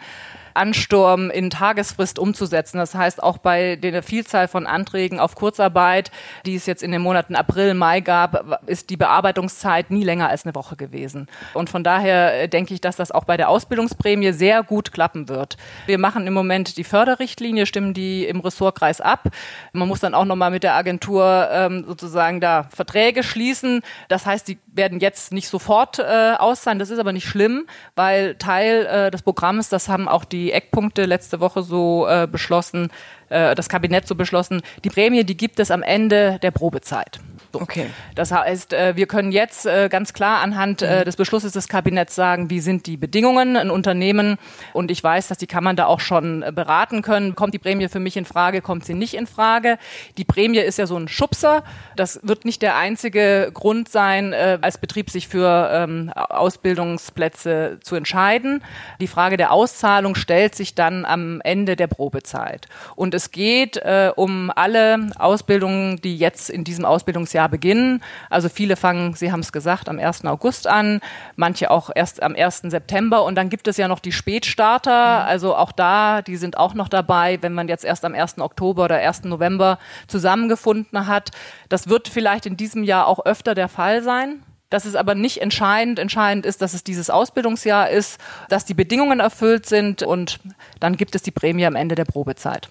Ansturm 0.53 1.29
in 1.29 1.49
Tagesfrist 1.49 2.19
umzusetzen. 2.19 2.77
Das 2.77 2.95
heißt, 2.95 3.21
auch 3.21 3.37
bei 3.37 3.75
der 3.75 4.03
Vielzahl 4.03 4.47
von 4.47 4.67
Anträgen 4.67 5.19
auf 5.19 5.35
Kurzarbeit, 5.35 6.11
die 6.45 6.55
es 6.55 6.65
jetzt 6.65 6.83
in 6.83 6.91
den 6.91 7.01
Monaten 7.01 7.35
April, 7.35 7.73
Mai 7.73 8.01
gab, 8.01 8.63
ist 8.67 8.89
die 8.89 8.97
Bearbeitungszeit 8.97 9.91
nie 9.91 10.03
länger 10.03 10.29
als 10.29 10.45
eine 10.45 10.55
Woche 10.55 10.75
gewesen. 10.75 11.27
Und 11.53 11.69
von 11.69 11.83
daher 11.83 12.43
äh, 12.43 12.47
denke 12.47 12.73
ich, 12.73 12.81
dass 12.81 12.95
das 12.95 13.11
auch 13.11 13.25
bei 13.25 13.37
der 13.37 13.49
Ausbildungsprämie 13.49 14.31
sehr 14.31 14.63
gut 14.63 14.91
klappen 14.91 15.29
wird. 15.29 15.57
Wir 15.85 15.97
machen 15.97 16.27
im 16.27 16.33
Moment 16.33 16.77
die 16.77 16.83
Förderrichtlinie, 16.83 17.65
stimmen 17.65 17.93
die 17.93 18.25
im 18.25 18.39
Ressortkreis 18.39 19.01
ab. 19.01 19.29
Man 19.73 19.87
muss 19.87 19.99
dann 19.99 20.13
auch 20.13 20.25
nochmal 20.25 20.51
mit 20.51 20.63
der 20.63 20.75
Agentur 20.75 21.47
ähm, 21.51 21.85
sozusagen 21.87 22.39
da 22.39 22.67
Verträge 22.73 23.23
schließen. 23.23 23.81
Das 24.07 24.25
heißt, 24.25 24.47
die 24.47 24.57
werden 24.67 24.99
jetzt 24.99 25.31
nicht 25.31 25.47
sofort 25.49 25.99
äh, 25.99 26.33
aus 26.37 26.63
sein. 26.63 26.79
Das 26.79 26.89
ist 26.89 26.99
aber 26.99 27.13
nicht 27.13 27.27
schlimm, 27.27 27.67
weil 27.95 28.35
Teil 28.35 28.85
äh, 28.85 29.11
des 29.11 29.21
Programms, 29.21 29.69
das 29.69 29.89
haben 29.89 30.07
auch 30.07 30.25
die 30.25 30.38
Eckpunkte 30.51 31.05
letzte 31.05 31.39
Woche 31.39 31.61
so 31.63 32.07
äh, 32.07 32.27
beschlossen, 32.31 32.89
äh, 33.29 33.55
das 33.55 33.69
Kabinett 33.69 34.07
so 34.07 34.15
beschlossen, 34.15 34.61
die 34.83 34.89
Prämie, 34.89 35.23
die 35.23 35.37
gibt 35.37 35.59
es 35.59 35.71
am 35.71 35.83
Ende 35.83 36.39
der 36.41 36.51
Probezeit. 36.51 37.19
So. 37.51 37.61
Okay. 37.61 37.87
Das 38.13 38.31
heißt, 38.31 38.73
äh, 38.73 38.95
wir 38.95 39.07
können 39.07 39.31
jetzt 39.31 39.65
äh, 39.65 39.89
ganz 39.89 40.13
klar 40.13 40.41
anhand 40.41 40.81
äh, 40.81 40.99
mhm. 40.99 41.05
des 41.05 41.15
Beschlusses 41.15 41.53
des 41.53 41.67
Kabinetts 41.67 42.13
sagen, 42.13 42.49
wie 42.49 42.59
sind 42.59 42.85
die 42.85 42.95
Bedingungen 42.95 43.57
ein 43.57 43.71
Unternehmen 43.71 44.37
und 44.73 44.91
ich 44.91 45.03
weiß, 45.03 45.29
dass 45.29 45.39
die 45.39 45.47
Kammern 45.47 45.75
da 45.75 45.87
auch 45.87 45.99
schon 45.99 46.45
beraten 46.53 47.01
können. 47.01 47.35
Kommt 47.35 47.55
die 47.55 47.59
Prämie 47.59 47.87
für 47.87 47.99
mich 47.99 48.17
in 48.17 48.25
Frage, 48.25 48.61
kommt 48.61 48.85
sie 48.85 48.93
nicht 48.93 49.15
in 49.15 49.25
Frage? 49.25 49.77
Die 50.17 50.25
Prämie 50.25 50.59
ist 50.59 50.77
ja 50.77 50.85
so 50.85 50.95
ein 50.95 51.07
Schubser. 51.07 51.63
Das 51.95 52.19
wird 52.23 52.45
nicht 52.45 52.61
der 52.61 52.75
einzige 52.75 53.49
Grund 53.53 53.89
sein, 53.89 54.33
als 54.33 54.77
Betrieb 54.77 55.09
sich 55.09 55.27
für 55.27 55.69
ähm, 55.73 56.11
Ausbildungsplätze 56.13 57.79
zu 57.81 57.95
entscheiden. 57.95 58.63
Die 59.01 59.07
Frage 59.07 59.37
der 59.37 59.51
Auszahlung 59.51 60.15
stellt 60.15 60.55
sich 60.55 60.75
dann 60.75 61.05
am 61.05 61.41
Ende 61.41 61.75
der 61.75 61.87
Probezeit. 61.87 62.67
Und 62.95 63.13
es 63.13 63.31
geht 63.31 63.81
um 64.15 64.51
alle 64.55 65.09
Ausbildungen, 65.17 66.01
die 66.01 66.17
jetzt 66.17 66.49
in 66.49 66.63
diesem 66.63 66.85
Ausbildungsjahr 66.85 67.38
beginnen. 67.47 68.03
Also 68.29 68.49
viele 68.49 68.75
fangen, 68.75 69.13
Sie 69.13 69.31
haben 69.31 69.39
es 69.39 69.51
gesagt, 69.51 69.89
am 69.89 69.99
1. 69.99 70.25
August 70.25 70.67
an, 70.67 71.01
manche 71.35 71.71
auch 71.71 71.89
erst 71.93 72.21
am 72.21 72.35
1. 72.35 72.63
September. 72.65 73.23
Und 73.23 73.35
dann 73.35 73.49
gibt 73.49 73.67
es 73.67 73.77
ja 73.77 73.87
noch 73.87 73.99
die 73.99 74.11
Spätstarter. 74.11 75.21
Mhm. 75.23 75.27
Also 75.27 75.55
auch 75.55 75.71
da, 75.71 76.21
die 76.21 76.37
sind 76.37 76.57
auch 76.57 76.73
noch 76.73 76.89
dabei, 76.89 77.37
wenn 77.41 77.53
man 77.53 77.67
jetzt 77.67 77.85
erst 77.85 78.05
am 78.05 78.13
1. 78.13 78.39
Oktober 78.39 78.85
oder 78.85 78.97
1. 78.97 79.23
November 79.25 79.79
zusammengefunden 80.07 81.07
hat. 81.07 81.31
Das 81.69 81.89
wird 81.89 82.07
vielleicht 82.07 82.45
in 82.45 82.57
diesem 82.57 82.83
Jahr 82.83 83.07
auch 83.07 83.25
öfter 83.25 83.55
der 83.55 83.69
Fall 83.69 84.01
sein 84.03 84.43
Das 84.69 84.85
ist 84.85 84.95
aber 84.95 85.15
nicht 85.15 85.41
entscheidend. 85.41 85.97
Entscheidend 85.97 86.45
ist, 86.45 86.61
dass 86.61 86.73
es 86.73 86.83
dieses 86.83 87.09
Ausbildungsjahr 87.09 87.89
ist, 87.89 88.19
dass 88.49 88.65
die 88.65 88.75
Bedingungen 88.75 89.19
erfüllt 89.19 89.65
sind 89.65 90.03
und 90.03 90.39
dann 90.79 90.95
gibt 90.95 91.15
es 91.15 91.23
die 91.23 91.31
Prämie 91.31 91.65
am 91.65 91.75
Ende 91.75 91.95
der 91.95 92.05
Probezeit. 92.05 92.69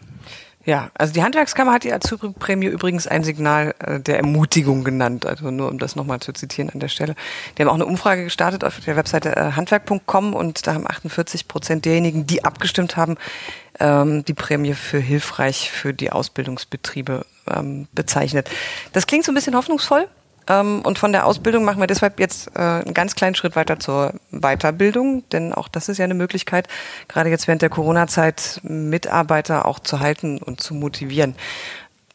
Ja, 0.68 0.90
also 0.92 1.14
die 1.14 1.22
Handwerkskammer 1.22 1.72
hat 1.72 1.84
die 1.84 1.94
Azubi-Prämie 1.94 2.66
übrigens 2.66 3.06
ein 3.06 3.24
Signal 3.24 3.74
äh, 3.78 4.00
der 4.00 4.18
Ermutigung 4.18 4.84
genannt, 4.84 5.24
also 5.24 5.50
nur 5.50 5.70
um 5.70 5.78
das 5.78 5.96
nochmal 5.96 6.20
zu 6.20 6.34
zitieren 6.34 6.68
an 6.68 6.78
der 6.78 6.88
Stelle. 6.88 7.14
Die 7.56 7.62
haben 7.62 7.70
auch 7.70 7.74
eine 7.74 7.86
Umfrage 7.86 8.24
gestartet 8.24 8.64
auf 8.64 8.78
der 8.80 8.94
Webseite 8.94 9.34
äh, 9.34 9.52
handwerk.com 9.52 10.34
und 10.34 10.66
da 10.66 10.74
haben 10.74 10.86
48 10.86 11.48
Prozent 11.48 11.86
derjenigen, 11.86 12.26
die 12.26 12.44
abgestimmt 12.44 12.98
haben, 12.98 13.16
ähm, 13.80 14.26
die 14.26 14.34
Prämie 14.34 14.74
für 14.74 14.98
hilfreich 14.98 15.70
für 15.70 15.94
die 15.94 16.12
Ausbildungsbetriebe 16.12 17.24
ähm, 17.50 17.88
bezeichnet. 17.92 18.50
Das 18.92 19.06
klingt 19.06 19.24
so 19.24 19.32
ein 19.32 19.36
bisschen 19.36 19.56
hoffnungsvoll. 19.56 20.06
Ähm, 20.48 20.80
und 20.82 20.98
von 20.98 21.12
der 21.12 21.26
Ausbildung 21.26 21.64
machen 21.64 21.80
wir 21.80 21.86
deshalb 21.86 22.18
jetzt 22.18 22.48
äh, 22.56 22.60
einen 22.60 22.94
ganz 22.94 23.14
kleinen 23.14 23.34
Schritt 23.34 23.54
weiter 23.54 23.78
zur 23.78 24.14
Weiterbildung, 24.30 25.28
denn 25.30 25.52
auch 25.52 25.68
das 25.68 25.88
ist 25.88 25.98
ja 25.98 26.04
eine 26.04 26.14
Möglichkeit, 26.14 26.68
gerade 27.06 27.30
jetzt 27.30 27.46
während 27.46 27.62
der 27.62 27.70
Corona-Zeit 27.70 28.60
Mitarbeiter 28.62 29.66
auch 29.66 29.78
zu 29.78 30.00
halten 30.00 30.38
und 30.38 30.60
zu 30.60 30.74
motivieren. 30.74 31.34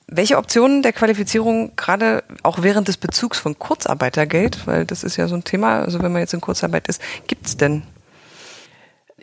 Welche 0.07 0.37
Optionen 0.37 0.83
der 0.83 0.93
Qualifizierung 0.93 1.75
gerade 1.75 2.23
auch 2.43 2.61
während 2.61 2.87
des 2.87 2.97
Bezugs 2.97 3.39
von 3.39 3.57
Kurzarbeitergeld, 3.57 4.67
weil 4.67 4.85
das 4.85 5.03
ist 5.03 5.17
ja 5.17 5.27
so 5.27 5.35
ein 5.35 5.43
Thema, 5.43 5.81
also 5.81 6.01
wenn 6.01 6.11
man 6.11 6.21
jetzt 6.21 6.33
in 6.33 6.41
Kurzarbeit 6.41 6.87
ist, 6.87 7.01
gibt 7.27 7.47
es 7.47 7.57
denn? 7.57 7.83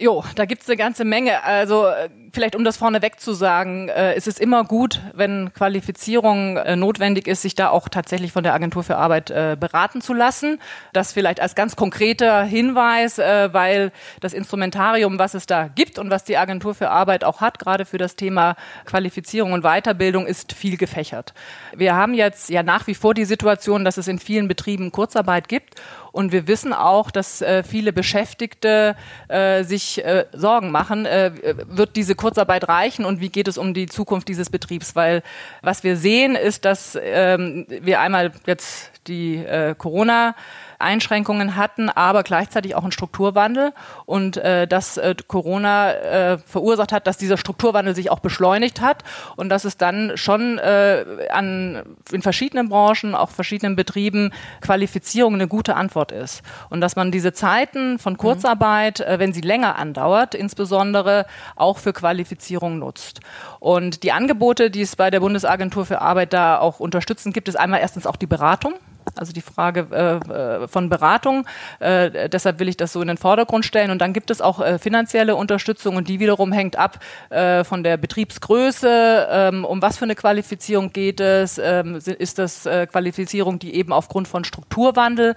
Jo, 0.00 0.24
da 0.34 0.46
gibt's 0.46 0.66
eine 0.66 0.78
ganze 0.78 1.04
Menge. 1.04 1.44
Also 1.44 1.86
äh, 1.86 2.08
vielleicht 2.32 2.56
um 2.56 2.64
das 2.64 2.76
vorneweg 2.76 3.20
zu 3.20 3.32
sagen, 3.32 3.88
äh, 3.88 4.16
ist 4.16 4.26
es 4.28 4.38
immer 4.38 4.64
gut, 4.64 5.00
wenn 5.14 5.52
Qualifizierung 5.52 6.56
äh, 6.56 6.76
notwendig 6.76 7.26
ist, 7.26 7.42
sich 7.42 7.54
da 7.54 7.70
auch 7.70 7.88
tatsächlich 7.88 8.32
von 8.32 8.42
der 8.42 8.54
Agentur 8.54 8.82
für 8.82 8.96
Arbeit 8.96 9.30
äh, 9.30 9.56
beraten 9.58 10.00
zu 10.00 10.14
lassen. 10.14 10.60
Das 10.92 11.12
vielleicht 11.12 11.40
als 11.40 11.54
ganz 11.54 11.76
konkreter 11.76 12.42
Hinweis, 12.44 13.18
äh, 13.18 13.52
weil 13.52 13.92
das 14.20 14.32
Instrumentarium, 14.32 15.18
was 15.18 15.34
es 15.34 15.46
da 15.46 15.68
gibt 15.68 15.99
und 15.99 16.10
was 16.10 16.25
die 16.25 16.37
Agentur 16.37 16.75
für 16.75 16.90
Arbeit 16.90 17.25
auch 17.25 17.40
hat, 17.40 17.58
gerade 17.58 17.84
für 17.84 17.99
das 17.99 18.16
Thema 18.16 18.56
Qualifizierung 18.84 19.52
und 19.52 19.62
Weiterbildung, 19.62 20.26
ist 20.26 20.52
viel 20.52 20.76
gefächert. 20.76 21.34
Wir 21.75 21.94
haben 21.94 22.14
jetzt 22.14 22.50
ja 22.50 22.62
nach 22.62 22.87
wie 22.87 22.94
vor 22.94 23.14
die 23.14 23.25
Situation, 23.25 23.84
dass 23.84 23.96
es 23.96 24.08
in 24.08 24.18
vielen 24.18 24.49
Betrieben 24.49 24.92
Kurzarbeit 24.92 25.49
gibt 25.49 25.80
und 26.12 26.32
wir 26.32 26.49
wissen 26.49 26.72
auch, 26.72 27.10
dass 27.10 27.40
äh, 27.40 27.62
viele 27.62 27.92
Beschäftigte 27.92 28.96
äh, 29.28 29.62
sich 29.64 30.04
äh, 30.04 30.26
Sorgen 30.32 30.70
machen, 30.70 31.06
äh, 31.06 31.32
wird 31.68 31.96
diese 31.96 32.14
Kurzarbeit 32.20 32.68
reichen 32.68 33.04
und 33.06 33.20
wie 33.20 33.30
geht 33.30 33.48
es 33.48 33.56
um 33.56 33.72
die 33.72 33.86
Zukunft 33.86 34.28
dieses 34.28 34.50
Betriebs? 34.50 34.94
Weil 34.94 35.22
was 35.62 35.82
wir 35.84 35.96
sehen, 35.96 36.36
ist, 36.36 36.64
dass 36.66 36.98
ähm, 37.00 37.66
wir 37.68 38.00
einmal 38.00 38.32
jetzt 38.46 38.90
die 39.06 39.36
äh, 39.36 39.74
Corona 39.76 40.34
Einschränkungen 40.80 41.56
hatten, 41.56 41.88
aber 41.88 42.22
gleichzeitig 42.22 42.75
auch 42.75 42.82
einen 42.82 42.92
Strukturwandel. 42.92 43.72
Und 44.06 44.37
äh, 44.37 44.66
dass 44.66 44.96
äh, 44.96 45.14
Corona 45.26 45.92
äh, 45.92 46.38
verursacht 46.38 46.92
hat, 46.92 47.06
dass 47.06 47.16
dieser 47.16 47.37
Strukturwandel 47.37 47.94
sich 47.94 48.10
auch 48.10 48.20
beschleunigt 48.20 48.80
hat. 48.80 49.04
Und 49.37 49.49
dass 49.49 49.64
es 49.64 49.76
dann 49.76 50.12
schon 50.16 50.58
äh, 50.58 51.04
an 51.30 51.82
in 52.12 52.22
verschiedenen 52.22 52.68
Branchen, 52.68 53.14
auch 53.14 53.30
verschiedenen 53.30 53.76
Betrieben 53.76 54.32
Qualifizierung 54.60 55.34
eine 55.34 55.49
gute 55.49 55.76
Antwort 55.76 56.12
ist. 56.12 56.42
Und 56.68 56.80
dass 56.80 56.96
man 56.96 57.10
diese 57.10 57.32
Zeiten 57.32 57.99
von 57.99 58.16
Kurzarbeit, 58.16 59.00
äh, 59.00 59.18
wenn 59.18 59.32
sie 59.32 59.40
länger 59.40 59.76
andauert, 59.76 60.34
insbesondere 60.34 61.26
auch 61.56 61.78
für 61.78 61.92
Qualifizierung 61.92 62.78
nutzt. 62.78 63.20
Und 63.58 64.02
die 64.02 64.12
Angebote, 64.12 64.70
die 64.70 64.82
es 64.82 64.96
bei 64.96 65.10
der 65.10 65.20
Bundesagentur 65.20 65.87
für 65.87 66.00
Arbeit 66.00 66.32
da 66.32 66.58
auch 66.58 66.80
unterstützen, 66.80 67.32
gibt 67.32 67.49
es 67.49 67.56
einmal 67.56 67.80
erstens 67.80 68.06
auch 68.06 68.16
die 68.16 68.26
Beratung 68.26 68.75
also 69.16 69.32
die 69.32 69.40
Frage 69.40 69.86
äh, 69.90 70.64
äh, 70.64 70.68
von 70.68 70.88
Beratung. 70.88 71.46
Äh, 71.78 72.28
deshalb 72.28 72.58
will 72.58 72.68
ich 72.68 72.76
das 72.76 72.92
so 72.92 73.00
in 73.02 73.08
den 73.08 73.16
Vordergrund 73.16 73.64
stellen. 73.64 73.90
Und 73.90 74.00
dann 74.00 74.12
gibt 74.12 74.30
es 74.30 74.40
auch 74.40 74.60
äh, 74.60 74.78
finanzielle 74.78 75.36
Unterstützung 75.36 75.96
und 75.96 76.08
die 76.08 76.20
wiederum 76.20 76.52
hängt 76.52 76.76
ab 76.76 76.98
äh, 77.30 77.64
von 77.64 77.82
der 77.82 77.96
Betriebsgröße. 77.96 79.28
Ähm, 79.30 79.64
um 79.64 79.82
was 79.82 79.98
für 79.98 80.04
eine 80.04 80.14
Qualifizierung 80.14 80.92
geht 80.92 81.20
es? 81.20 81.58
Ähm, 81.58 81.96
ist 81.96 82.38
das 82.38 82.66
äh, 82.66 82.86
Qualifizierung, 82.86 83.58
die 83.58 83.74
eben 83.74 83.92
aufgrund 83.92 84.28
von 84.28 84.44
Strukturwandel 84.44 85.34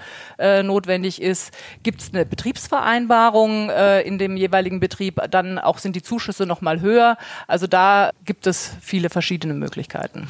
notwendig 0.63 1.21
ist? 1.21 1.53
Gibt 1.83 2.01
es 2.01 2.13
eine 2.13 2.25
Betriebsvereinbarung 2.25 3.69
in 4.03 4.17
dem 4.17 4.35
jeweiligen 4.35 4.79
Betrieb? 4.79 5.21
Dann 5.29 5.59
auch 5.59 5.77
sind 5.77 5.95
die 5.95 6.01
Zuschüsse 6.01 6.45
noch 6.45 6.61
mal 6.61 6.81
höher. 6.81 7.17
Also 7.47 7.67
da 7.67 8.11
gibt 8.25 8.47
es 8.47 8.71
viele 8.81 9.09
verschiedene 9.09 9.53
Möglichkeiten. 9.53 10.27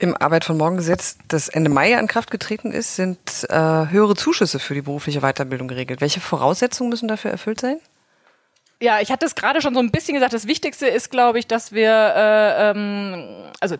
Im 0.00 0.16
Arbeit 0.16 0.46
von 0.46 0.56
Morgen 0.56 0.78
Gesetz, 0.78 1.18
das 1.28 1.50
Ende 1.50 1.68
Mai 1.68 1.92
in 1.92 2.06
Kraft 2.06 2.30
getreten 2.30 2.72
ist, 2.72 2.96
sind 2.96 3.18
äh, 3.50 3.54
höhere 3.54 4.16
Zuschüsse 4.16 4.58
für 4.58 4.72
die 4.72 4.80
berufliche 4.80 5.20
Weiterbildung 5.20 5.68
geregelt. 5.68 6.00
Welche 6.00 6.20
Voraussetzungen 6.20 6.88
müssen 6.88 7.06
dafür 7.06 7.30
erfüllt 7.30 7.60
sein? 7.60 7.78
Ja, 8.80 9.00
ich 9.00 9.12
hatte 9.12 9.26
es 9.26 9.34
gerade 9.34 9.60
schon 9.60 9.74
so 9.74 9.80
ein 9.80 9.90
bisschen 9.90 10.14
gesagt. 10.14 10.32
Das 10.32 10.46
Wichtigste 10.46 10.86
ist, 10.86 11.10
glaube 11.10 11.38
ich, 11.38 11.46
dass 11.46 11.72
wir, 11.72 11.90
äh, 12.16 12.70
ähm, 12.70 13.28
also 13.60 13.76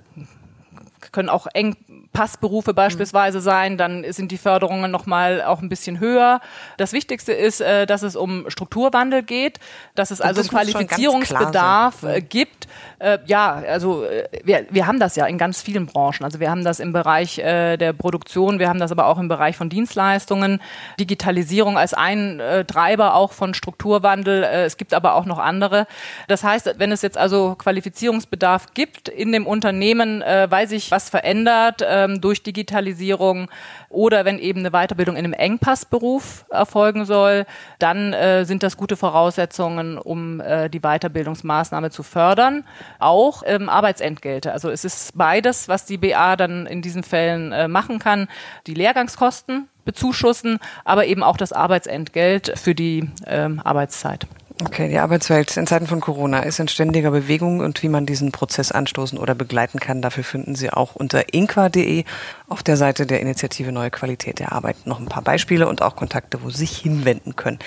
können 1.13 1.29
auch 1.29 1.47
eng 1.53 1.77
Passberufe 2.13 2.75
beispielsweise 2.75 3.41
sein, 3.41 3.79
dann 3.79 4.05
sind 4.13 4.33
die 4.33 4.39
Förderungen 4.39 4.91
nochmal 4.91 5.43
auch 5.43 5.63
ein 5.63 5.69
bisschen 5.69 6.01
höher. 6.01 6.41
Das 6.77 6.93
Wichtigste 6.93 7.33
ist, 7.33 7.61
äh, 7.61 7.87
dass 7.87 8.03
es 8.03 8.17
um 8.17 8.51
Strukturwandel 8.51 9.23
geht, 9.23 9.61
dass 9.95 10.11
es 10.11 10.21
also 10.21 10.43
Qualifizierungsbedarf 10.43 12.03
äh, 12.03 12.21
gibt. 12.21 12.67
Äh, 12.99 13.19
ja, 13.27 13.63
also 13.69 14.05
wir, 14.43 14.67
wir 14.71 14.87
haben 14.87 14.99
das 14.99 15.15
ja 15.17 15.27
in 15.27 15.39
ganz 15.39 15.63
vielen 15.63 15.87
Branchen. 15.87 16.25
Also 16.25 16.41
wir 16.41 16.51
haben 16.51 16.65
das 16.65 16.81
im 16.81 16.93
Bereich 16.93 17.37
der 17.37 17.93
Produktion, 17.93 18.59
wir 18.59 18.69
haben 18.69 18.79
das 18.79 18.93
aber 18.93 19.07
auch 19.07 19.19
im 19.19 19.29
Bereich 19.29 19.57
von 19.57 19.69
Dienstleistungen. 19.69 20.61
Digitalisierung 20.99 21.79
als 21.79 21.95
ein 21.95 22.43
Treiber 22.67 23.15
auch 23.15 23.33
von 23.33 23.55
Strukturwandel. 23.55 24.43
Es 24.43 24.77
gibt 24.77 24.95
aber 24.95 25.15
auch 25.15 25.25
noch 25.25 25.39
andere. 25.39 25.87
Das 26.29 26.45
heißt, 26.45 26.75
wenn 26.79 26.93
es 26.93 27.03
jetzt 27.03 27.17
also 27.17 27.55
Qualifizierungsbedarf 27.57 28.75
gibt 28.75 29.09
in 29.09 29.33
dem 29.33 29.47
Unternehmen, 29.47 30.21
weil 30.21 30.69
sich 30.69 30.91
was 30.91 31.00
verändert, 31.09 31.83
ähm, 31.87 32.21
durch 32.21 32.43
Digitalisierung 32.43 33.49
oder 33.89 34.25
wenn 34.25 34.39
eben 34.39 34.61
eine 34.61 34.71
Weiterbildung 34.71 35.17
in 35.17 35.25
einem 35.25 35.33
Engpassberuf 35.33 36.45
erfolgen 36.51 37.05
soll, 37.05 37.47
dann 37.79 38.13
äh, 38.13 38.45
sind 38.45 38.63
das 38.63 38.77
gute 38.77 38.97
Voraussetzungen, 38.97 39.99
um 39.99 40.41
äh, 40.41 40.69
die 40.69 40.81
Weiterbildungsmaßnahme 40.81 41.91
zu 41.91 42.03
fördern. 42.03 42.65
Auch 42.99 43.43
ähm, 43.47 43.69
Arbeitsentgelte. 43.69 44.53
Also 44.53 44.71
es 44.71 44.85
ist 44.85 45.17
beides, 45.17 45.69
was 45.69 45.87
die 45.87 45.99
BA 45.99 46.37
dann 46.37 46.67
in 46.67 46.83
diesen 46.83 47.03
Fällen 47.03 47.53
äh, 47.53 47.69
machen 47.69 47.99
kann. 47.99 48.29
Die 48.67 48.75
Lehrgangskosten 48.75 49.69
bezuschussen, 49.85 50.59
aber 50.85 51.07
eben 51.07 51.23
auch 51.23 51.37
das 51.37 51.53
Arbeitsentgelt 51.53 52.53
für 52.57 52.75
die 52.75 53.11
ähm, 53.27 53.61
Arbeitszeit. 53.65 54.27
Okay, 54.63 54.91
die 54.91 54.99
Arbeitswelt 54.99 55.57
in 55.57 55.67
Zeiten 55.67 55.87
von 55.87 56.03
Corona 56.03 56.41
ist 56.41 56.61
in 56.61 56.69
ständiger 56.69 57.11
Bewegung 57.11 57.61
und 57.61 57.83
wie 57.83 57.89
man 57.89 58.05
diesen 58.05 58.31
Prozess 58.31 58.71
anstoßen 58.71 59.17
oder 59.17 59.35
begleiten 59.35 59.81
kann, 59.81 60.03
dafür 60.03 60.23
finden 60.23 60.55
Sie 60.55 60.71
auch 60.71 60.97
unter 60.97 61.33
inqua.de 61.33 62.05
auf 62.47 62.63
der 62.63 62.77
Seite 62.77 63.07
der 63.07 63.21
Initiative 63.21 63.73
Neue 63.73 63.91
Qualität 63.91 64.39
der 64.39 64.53
Arbeit 64.53 64.87
noch 64.87 65.01
ein 65.01 65.07
paar 65.07 65.23
Beispiele 65.23 65.67
und 65.67 65.81
auch 65.81 65.97
Kontakte, 65.97 66.43
wo 66.43 66.51
Sie 66.51 66.59
sich 66.59 66.77
hinwenden 66.77 67.37
können. 67.37 67.59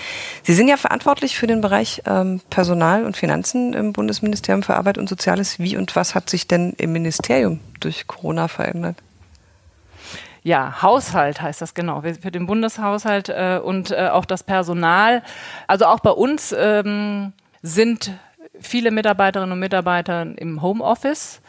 Sie 0.43 0.53
sind 0.53 0.67
ja 0.67 0.77
verantwortlich 0.77 1.35
für 1.35 1.47
den 1.47 1.61
Bereich 1.61 2.03
ähm, 2.05 2.41
Personal 2.51 3.05
und 3.05 3.17
Finanzen 3.17 3.73
im 3.73 3.91
Bundesministerium 3.91 4.61
für 4.61 4.75
Arbeit 4.75 4.99
und 4.99 5.09
Soziales. 5.09 5.57
Wie 5.57 5.75
und 5.75 5.95
was 5.95 6.13
hat 6.13 6.29
sich 6.29 6.47
denn 6.47 6.73
im 6.77 6.91
Ministerium 6.91 7.59
durch 7.79 8.05
Corona 8.05 8.47
verändert? 8.47 8.97
Ja, 10.43 10.81
Haushalt 10.81 11.41
heißt 11.41 11.61
das 11.61 11.73
genau, 11.73 12.01
für 12.01 12.31
den 12.31 12.45
Bundeshaushalt 12.45 13.29
äh, 13.29 13.59
und 13.63 13.91
äh, 13.91 14.09
auch 14.09 14.25
das 14.25 14.43
Personal. 14.43 15.23
Also 15.67 15.85
auch 15.85 16.01
bei 16.01 16.11
uns 16.11 16.53
ähm, 16.57 17.31
sind 17.61 18.11
viele 18.59 18.91
Mitarbeiterinnen 18.91 19.53
und 19.53 19.59
Mitarbeiter 19.59 20.27
im 20.37 20.61
Homeoffice 20.61 21.41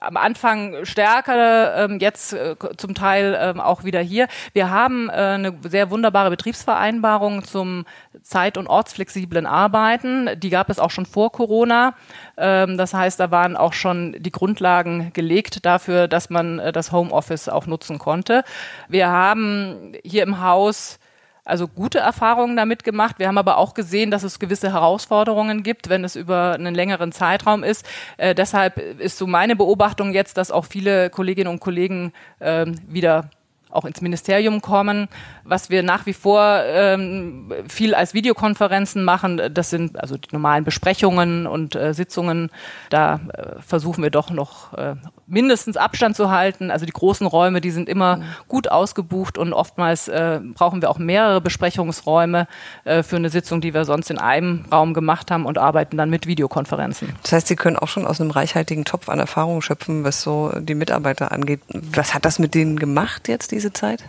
am 0.00 0.16
Anfang 0.16 0.84
stärker, 0.84 1.84
ähm, 1.84 1.98
jetzt 2.00 2.32
äh, 2.32 2.56
zum 2.76 2.94
Teil 2.94 3.36
ähm, 3.40 3.60
auch 3.60 3.84
wieder 3.84 4.00
hier. 4.00 4.28
Wir 4.52 4.70
haben 4.70 5.08
äh, 5.08 5.12
eine 5.12 5.56
sehr 5.68 5.90
wunderbare 5.90 6.30
Betriebsvereinbarung 6.30 7.44
zum 7.44 7.84
zeit- 8.22 8.58
und 8.58 8.66
ortsflexiblen 8.66 9.46
Arbeiten. 9.46 10.28
Die 10.40 10.50
gab 10.50 10.70
es 10.70 10.78
auch 10.78 10.90
schon 10.90 11.06
vor 11.06 11.32
Corona. 11.32 11.94
Ähm, 12.36 12.76
das 12.76 12.94
heißt, 12.94 13.20
da 13.20 13.30
waren 13.30 13.56
auch 13.56 13.72
schon 13.72 14.16
die 14.18 14.32
Grundlagen 14.32 15.12
gelegt 15.12 15.64
dafür, 15.64 16.08
dass 16.08 16.30
man 16.30 16.58
äh, 16.58 16.72
das 16.72 16.92
Homeoffice 16.92 17.48
auch 17.48 17.66
nutzen 17.66 17.98
konnte. 17.98 18.44
Wir 18.88 19.08
haben 19.08 19.92
hier 20.04 20.22
im 20.22 20.42
Haus 20.42 20.98
also 21.48 21.66
gute 21.66 21.98
Erfahrungen 21.98 22.56
damit 22.56 22.84
gemacht. 22.84 23.18
Wir 23.18 23.28
haben 23.28 23.38
aber 23.38 23.56
auch 23.58 23.74
gesehen, 23.74 24.10
dass 24.10 24.22
es 24.22 24.38
gewisse 24.38 24.72
Herausforderungen 24.72 25.62
gibt, 25.62 25.88
wenn 25.88 26.04
es 26.04 26.14
über 26.16 26.52
einen 26.52 26.74
längeren 26.74 27.12
Zeitraum 27.12 27.64
ist. 27.64 27.86
Äh, 28.16 28.34
deshalb 28.34 28.78
ist 28.78 29.18
so 29.18 29.26
meine 29.26 29.56
Beobachtung 29.56 30.12
jetzt, 30.12 30.36
dass 30.36 30.50
auch 30.50 30.64
viele 30.64 31.10
Kolleginnen 31.10 31.50
und 31.50 31.60
Kollegen 31.60 32.12
äh, 32.38 32.66
wieder 32.86 33.30
auch 33.70 33.84
ins 33.84 34.00
Ministerium 34.00 34.60
kommen. 34.60 35.08
Was 35.44 35.70
wir 35.70 35.82
nach 35.82 36.06
wie 36.06 36.12
vor 36.12 36.62
ähm, 36.64 37.52
viel 37.68 37.94
als 37.94 38.14
Videokonferenzen 38.14 39.04
machen, 39.04 39.40
das 39.52 39.70
sind 39.70 39.98
also 39.98 40.16
die 40.16 40.28
normalen 40.32 40.64
Besprechungen 40.64 41.46
und 41.46 41.74
äh, 41.74 41.94
Sitzungen. 41.94 42.50
Da 42.90 43.20
äh, 43.32 43.60
versuchen 43.60 44.02
wir 44.02 44.10
doch 44.10 44.30
noch 44.30 44.74
äh, 44.74 44.94
mindestens 45.26 45.76
Abstand 45.76 46.16
zu 46.16 46.30
halten. 46.30 46.70
Also 46.70 46.86
die 46.86 46.92
großen 46.92 47.26
Räume, 47.26 47.60
die 47.60 47.70
sind 47.70 47.88
immer 47.88 48.20
gut 48.48 48.68
ausgebucht 48.68 49.38
und 49.38 49.52
oftmals 49.52 50.08
äh, 50.08 50.40
brauchen 50.54 50.82
wir 50.82 50.90
auch 50.90 50.98
mehrere 50.98 51.40
Besprechungsräume 51.40 52.48
äh, 52.84 53.02
für 53.02 53.16
eine 53.16 53.30
Sitzung, 53.30 53.60
die 53.60 53.74
wir 53.74 53.84
sonst 53.84 54.10
in 54.10 54.18
einem 54.18 54.64
Raum 54.72 54.94
gemacht 54.94 55.30
haben 55.30 55.46
und 55.46 55.58
arbeiten 55.58 55.96
dann 55.96 56.10
mit 56.10 56.26
Videokonferenzen. 56.26 57.14
Das 57.22 57.32
heißt, 57.32 57.48
Sie 57.48 57.56
können 57.56 57.76
auch 57.76 57.88
schon 57.88 58.06
aus 58.06 58.20
einem 58.20 58.30
reichhaltigen 58.30 58.84
Topf 58.84 59.08
an 59.08 59.18
Erfahrung 59.18 59.62
schöpfen, 59.62 60.04
was 60.04 60.22
so 60.22 60.52
die 60.58 60.74
Mitarbeiter 60.74 61.32
angeht. 61.32 61.60
Was 61.68 62.14
hat 62.14 62.24
das 62.24 62.38
mit 62.38 62.54
denen 62.54 62.78
gemacht 62.78 63.28
jetzt, 63.28 63.52
diese 63.58 63.72
Zeit? 63.72 64.04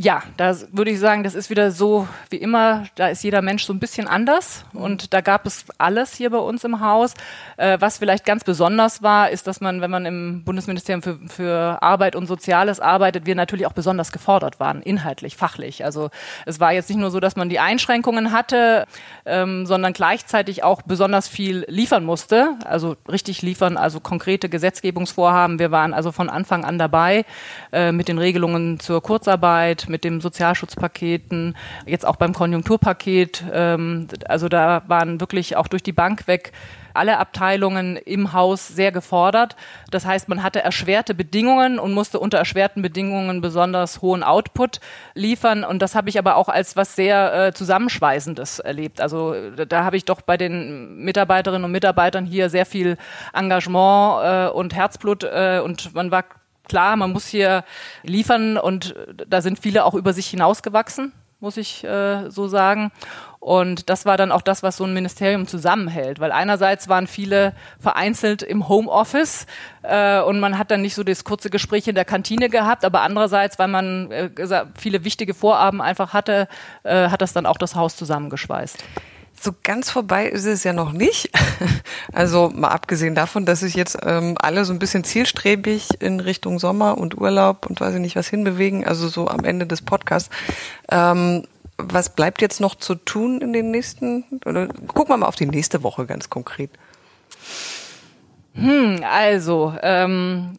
Ja, 0.00 0.22
da 0.36 0.54
würde 0.70 0.92
ich 0.92 1.00
sagen, 1.00 1.24
das 1.24 1.34
ist 1.34 1.50
wieder 1.50 1.72
so 1.72 2.06
wie 2.30 2.36
immer, 2.36 2.84
da 2.94 3.08
ist 3.08 3.24
jeder 3.24 3.42
Mensch 3.42 3.64
so 3.64 3.72
ein 3.72 3.80
bisschen 3.80 4.06
anders 4.06 4.64
und 4.72 5.12
da 5.12 5.20
gab 5.20 5.44
es 5.44 5.64
alles 5.76 6.14
hier 6.14 6.30
bei 6.30 6.38
uns 6.38 6.62
im 6.62 6.80
Haus. 6.80 7.14
Äh, 7.56 7.78
was 7.80 7.98
vielleicht 7.98 8.24
ganz 8.24 8.44
besonders 8.44 9.02
war, 9.02 9.30
ist, 9.30 9.48
dass 9.48 9.60
man, 9.60 9.80
wenn 9.80 9.90
man 9.90 10.06
im 10.06 10.44
Bundesministerium 10.44 11.02
für, 11.02 11.18
für 11.28 11.82
Arbeit 11.82 12.14
und 12.14 12.28
Soziales 12.28 12.78
arbeitet, 12.78 13.26
wir 13.26 13.34
natürlich 13.34 13.66
auch 13.66 13.72
besonders 13.72 14.12
gefordert 14.12 14.60
waren, 14.60 14.82
inhaltlich, 14.82 15.36
fachlich. 15.36 15.84
Also 15.84 16.10
es 16.46 16.60
war 16.60 16.72
jetzt 16.72 16.88
nicht 16.90 16.98
nur 16.98 17.10
so, 17.10 17.18
dass 17.18 17.34
man 17.34 17.48
die 17.48 17.58
Einschränkungen 17.58 18.30
hatte, 18.30 18.86
ähm, 19.26 19.66
sondern 19.66 19.94
gleichzeitig 19.94 20.62
auch 20.62 20.82
besonders 20.82 21.26
viel 21.26 21.64
liefern 21.66 22.04
musste, 22.04 22.54
also 22.64 22.96
richtig 23.10 23.42
liefern, 23.42 23.76
also 23.76 23.98
konkrete 23.98 24.48
Gesetzgebungsvorhaben. 24.48 25.58
Wir 25.58 25.72
waren 25.72 25.92
also 25.92 26.12
von 26.12 26.30
Anfang 26.30 26.64
an 26.64 26.78
dabei 26.78 27.24
äh, 27.72 27.90
mit 27.90 28.06
den 28.06 28.18
Regelungen 28.18 28.78
zur 28.78 29.02
Kurzarbeit, 29.02 29.87
mit 29.88 30.04
dem 30.04 30.20
Sozialschutzpaketen, 30.20 31.56
jetzt 31.86 32.06
auch 32.06 32.16
beim 32.16 32.32
Konjunkturpaket. 32.32 33.44
Ähm, 33.52 34.08
also 34.26 34.48
da 34.48 34.82
waren 34.86 35.20
wirklich 35.20 35.56
auch 35.56 35.68
durch 35.68 35.82
die 35.82 35.92
Bank 35.92 36.26
weg 36.26 36.52
alle 36.98 37.18
Abteilungen 37.18 37.96
im 37.96 38.32
Haus 38.32 38.68
sehr 38.68 38.92
gefordert. 38.92 39.56
Das 39.90 40.04
heißt, 40.04 40.28
man 40.28 40.42
hatte 40.42 40.62
erschwerte 40.62 41.14
Bedingungen 41.14 41.78
und 41.78 41.92
musste 41.92 42.18
unter 42.18 42.38
erschwerten 42.38 42.82
Bedingungen 42.82 43.40
besonders 43.40 44.02
hohen 44.02 44.22
Output 44.22 44.80
liefern. 45.14 45.64
Und 45.64 45.80
das 45.80 45.94
habe 45.94 46.08
ich 46.08 46.18
aber 46.18 46.36
auch 46.36 46.48
als 46.48 46.76
was 46.76 46.96
sehr 46.96 47.46
äh, 47.46 47.52
Zusammenschweißendes 47.52 48.58
erlebt. 48.58 49.00
Also 49.00 49.34
da 49.50 49.84
habe 49.84 49.96
ich 49.96 50.04
doch 50.04 50.20
bei 50.20 50.36
den 50.36 50.98
Mitarbeiterinnen 50.98 51.64
und 51.64 51.72
Mitarbeitern 51.72 52.26
hier 52.26 52.50
sehr 52.50 52.66
viel 52.66 52.96
Engagement 53.32 54.24
äh, 54.24 54.50
und 54.50 54.74
Herzblut 54.74 55.24
äh, 55.24 55.60
und 55.64 55.94
man 55.94 56.10
war 56.10 56.24
klar, 56.68 56.96
man 56.96 57.12
muss 57.12 57.26
hier 57.26 57.64
liefern 58.02 58.56
und 58.56 58.94
da 59.26 59.40
sind 59.40 59.58
viele 59.58 59.84
auch 59.84 59.94
über 59.94 60.12
sich 60.12 60.28
hinausgewachsen, 60.28 61.12
muss 61.40 61.56
ich 61.56 61.84
äh, 61.84 62.30
so 62.30 62.48
sagen. 62.48 62.92
Und 63.40 63.88
das 63.88 64.04
war 64.04 64.16
dann 64.16 64.32
auch 64.32 64.42
das, 64.42 64.62
was 64.62 64.76
so 64.76 64.84
ein 64.84 64.92
Ministerium 64.92 65.46
zusammenhält, 65.46 66.18
weil 66.18 66.32
einerseits 66.32 66.88
waren 66.88 67.06
viele 67.06 67.54
vereinzelt 67.78 68.42
im 68.42 68.68
Homeoffice 68.68 69.46
äh, 69.82 70.20
und 70.20 70.40
man 70.40 70.58
hat 70.58 70.70
dann 70.70 70.82
nicht 70.82 70.94
so 70.94 71.04
das 71.04 71.24
kurze 71.24 71.48
Gespräch 71.48 71.86
in 71.86 71.94
der 71.94 72.04
Kantine 72.04 72.48
gehabt, 72.48 72.84
aber 72.84 73.02
andererseits, 73.02 73.58
weil 73.58 73.68
man 73.68 74.10
äh, 74.10 74.30
viele 74.76 75.04
wichtige 75.04 75.34
Vorhaben 75.34 75.80
einfach 75.80 76.12
hatte, 76.12 76.48
äh, 76.82 77.08
hat 77.10 77.22
das 77.22 77.32
dann 77.32 77.46
auch 77.46 77.58
das 77.58 77.76
Haus 77.76 77.96
zusammengeschweißt. 77.96 78.84
So 79.40 79.52
ganz 79.62 79.90
vorbei 79.90 80.26
ist 80.26 80.46
es 80.46 80.64
ja 80.64 80.72
noch 80.72 80.92
nicht. 80.92 81.30
Also 82.12 82.50
mal 82.54 82.68
abgesehen 82.68 83.14
davon, 83.14 83.44
dass 83.44 83.60
sich 83.60 83.74
jetzt 83.74 83.98
ähm, 84.02 84.34
alle 84.40 84.64
so 84.64 84.72
ein 84.72 84.78
bisschen 84.78 85.04
zielstrebig 85.04 86.00
in 86.00 86.20
Richtung 86.20 86.58
Sommer 86.58 86.96
und 86.96 87.18
Urlaub 87.18 87.66
und 87.66 87.80
weiß 87.80 87.94
ich 87.94 88.00
nicht 88.00 88.16
was 88.16 88.28
hinbewegen, 88.28 88.86
also 88.86 89.08
so 89.08 89.28
am 89.28 89.44
Ende 89.44 89.66
des 89.66 89.82
Podcasts. 89.82 90.30
Ähm, 90.90 91.44
was 91.76 92.14
bleibt 92.14 92.40
jetzt 92.40 92.60
noch 92.60 92.74
zu 92.74 92.94
tun 92.94 93.40
in 93.40 93.52
den 93.52 93.70
nächsten, 93.70 94.24
oder 94.46 94.68
gucken 94.68 95.10
wir 95.12 95.16
mal 95.18 95.26
auf 95.26 95.36
die 95.36 95.46
nächste 95.46 95.82
Woche 95.82 96.06
ganz 96.06 96.30
konkret. 96.30 96.70
Hm, 98.54 99.04
also, 99.08 99.74
ähm, 99.82 100.58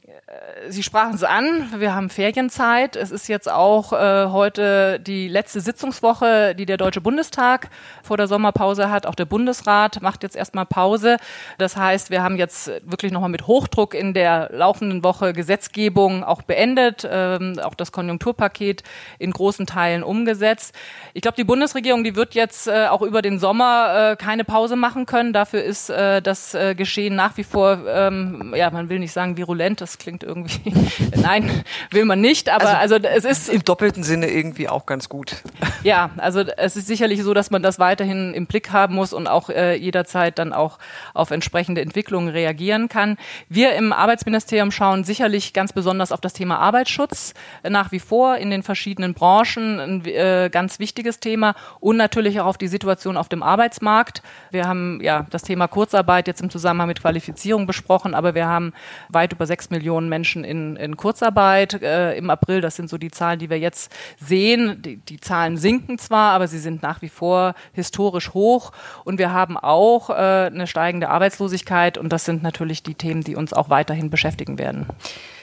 Sie 0.67 0.83
sprachen 0.83 1.15
es 1.15 1.23
an, 1.23 1.69
wir 1.77 1.95
haben 1.95 2.09
Ferienzeit. 2.09 2.95
Es 2.95 3.09
ist 3.09 3.27
jetzt 3.27 3.49
auch 3.49 3.93
äh, 3.93 4.27
heute 4.27 4.99
die 4.99 5.27
letzte 5.27 5.61
Sitzungswoche, 5.61 6.53
die 6.53 6.67
der 6.67 6.77
Deutsche 6.77 7.01
Bundestag 7.01 7.69
vor 8.03 8.17
der 8.17 8.27
Sommerpause 8.27 8.91
hat. 8.91 9.07
Auch 9.07 9.15
der 9.15 9.25
Bundesrat 9.25 10.01
macht 10.03 10.21
jetzt 10.21 10.35
erstmal 10.35 10.67
Pause. 10.67 11.17
Das 11.57 11.75
heißt, 11.77 12.11
wir 12.11 12.21
haben 12.21 12.37
jetzt 12.37 12.67
wirklich 12.83 13.11
nochmal 13.11 13.29
mit 13.29 13.47
Hochdruck 13.47 13.95
in 13.95 14.13
der 14.13 14.49
laufenden 14.51 15.03
Woche 15.03 15.33
Gesetzgebung 15.33 16.23
auch 16.23 16.43
beendet, 16.43 17.07
ähm, 17.09 17.57
auch 17.63 17.73
das 17.73 17.91
Konjunkturpaket 17.91 18.83
in 19.17 19.31
großen 19.31 19.65
Teilen 19.65 20.03
umgesetzt. 20.03 20.75
Ich 21.13 21.23
glaube, 21.23 21.37
die 21.37 21.43
Bundesregierung, 21.43 22.03
die 22.03 22.15
wird 22.15 22.35
jetzt 22.35 22.67
äh, 22.67 22.87
auch 22.87 23.01
über 23.01 23.23
den 23.23 23.39
Sommer 23.39 24.11
äh, 24.11 24.15
keine 24.15 24.43
Pause 24.43 24.75
machen 24.75 25.07
können. 25.07 25.33
Dafür 25.33 25.63
ist 25.63 25.89
äh, 25.89 26.21
das 26.21 26.53
äh, 26.53 26.75
Geschehen 26.75 27.15
nach 27.15 27.37
wie 27.37 27.43
vor, 27.43 27.79
ähm, 27.87 28.53
ja, 28.55 28.69
man 28.69 28.89
will 28.89 28.99
nicht 28.99 29.13
sagen 29.13 29.37
virulent, 29.37 29.81
das 29.81 29.97
klingt 29.97 30.18
irgendwie, 30.23 30.73
nein, 31.15 31.63
will 31.91 32.05
man 32.05 32.21
nicht, 32.21 32.49
aber 32.49 32.77
also, 32.77 32.95
also 32.95 33.07
es 33.07 33.25
ist 33.25 33.49
im 33.49 33.63
doppelten 33.63 34.03
Sinne 34.03 34.29
irgendwie 34.29 34.69
auch 34.69 34.85
ganz 34.85 35.09
gut. 35.09 35.37
Ja, 35.83 36.11
also 36.17 36.41
es 36.41 36.75
ist 36.75 36.87
sicherlich 36.87 37.23
so, 37.23 37.33
dass 37.33 37.51
man 37.51 37.63
das 37.63 37.79
weiterhin 37.79 38.33
im 38.33 38.45
Blick 38.45 38.71
haben 38.71 38.95
muss 38.95 39.13
und 39.13 39.27
auch 39.27 39.49
äh, 39.49 39.75
jederzeit 39.75 40.39
dann 40.39 40.53
auch 40.53 40.79
auf 41.13 41.31
entsprechende 41.31 41.81
Entwicklungen 41.81 42.29
reagieren 42.29 42.89
kann. 42.89 43.17
Wir 43.47 43.73
im 43.73 43.93
Arbeitsministerium 43.93 44.71
schauen 44.71 45.03
sicherlich 45.03 45.53
ganz 45.53 45.73
besonders 45.73 46.11
auf 46.11 46.21
das 46.21 46.33
Thema 46.33 46.59
Arbeitsschutz 46.59 47.33
nach 47.67 47.91
wie 47.91 47.99
vor 47.99 48.37
in 48.37 48.49
den 48.49 48.63
verschiedenen 48.63 49.13
Branchen 49.13 49.79
ein 49.79 50.05
äh, 50.05 50.49
ganz 50.51 50.79
wichtiges 50.79 51.19
Thema 51.19 51.55
und 51.79 51.97
natürlich 51.97 52.39
auch 52.39 52.45
auf 52.45 52.57
die 52.57 52.67
Situation 52.67 53.17
auf 53.17 53.29
dem 53.29 53.43
Arbeitsmarkt. 53.43 54.21
Wir 54.51 54.67
haben 54.67 54.99
ja 55.01 55.25
das 55.29 55.43
Thema 55.43 55.67
Kurzarbeit 55.67 56.27
jetzt 56.27 56.41
im 56.41 56.49
Zusammenhang 56.49 56.87
mit 56.87 57.01
Qualifizierung 57.01 57.67
besprochen, 57.67 58.13
aber 58.13 58.35
wir 58.35 58.47
haben 58.47 58.73
weit 59.09 59.33
über 59.33 59.45
sechs 59.45 59.69
Millionen 59.69 60.08
Menschen 60.09 60.43
in, 60.43 60.75
in 60.75 60.97
Kurzarbeit 60.97 61.81
äh, 61.81 62.13
im 62.15 62.29
April. 62.29 62.61
Das 62.61 62.75
sind 62.75 62.89
so 62.89 62.97
die 62.97 63.11
Zahlen, 63.11 63.39
die 63.39 63.49
wir 63.49 63.59
jetzt 63.59 63.91
sehen. 64.19 64.81
Die, 64.81 64.97
die 64.97 65.19
Zahlen 65.19 65.57
sinken 65.57 65.97
zwar, 65.97 66.33
aber 66.33 66.47
sie 66.47 66.59
sind 66.59 66.83
nach 66.83 67.01
wie 67.01 67.09
vor 67.09 67.53
historisch 67.73 68.33
hoch. 68.33 68.71
Und 69.05 69.19
wir 69.19 69.31
haben 69.31 69.57
auch 69.57 70.09
äh, 70.09 70.13
eine 70.13 70.67
steigende 70.67 71.09
Arbeitslosigkeit. 71.09 71.97
Und 71.97 72.11
das 72.11 72.25
sind 72.25 72.43
natürlich 72.43 72.83
die 72.83 72.95
Themen, 72.95 73.23
die 73.23 73.35
uns 73.35 73.53
auch 73.53 73.69
weiterhin 73.69 74.09
beschäftigen 74.09 74.57
werden. 74.57 74.87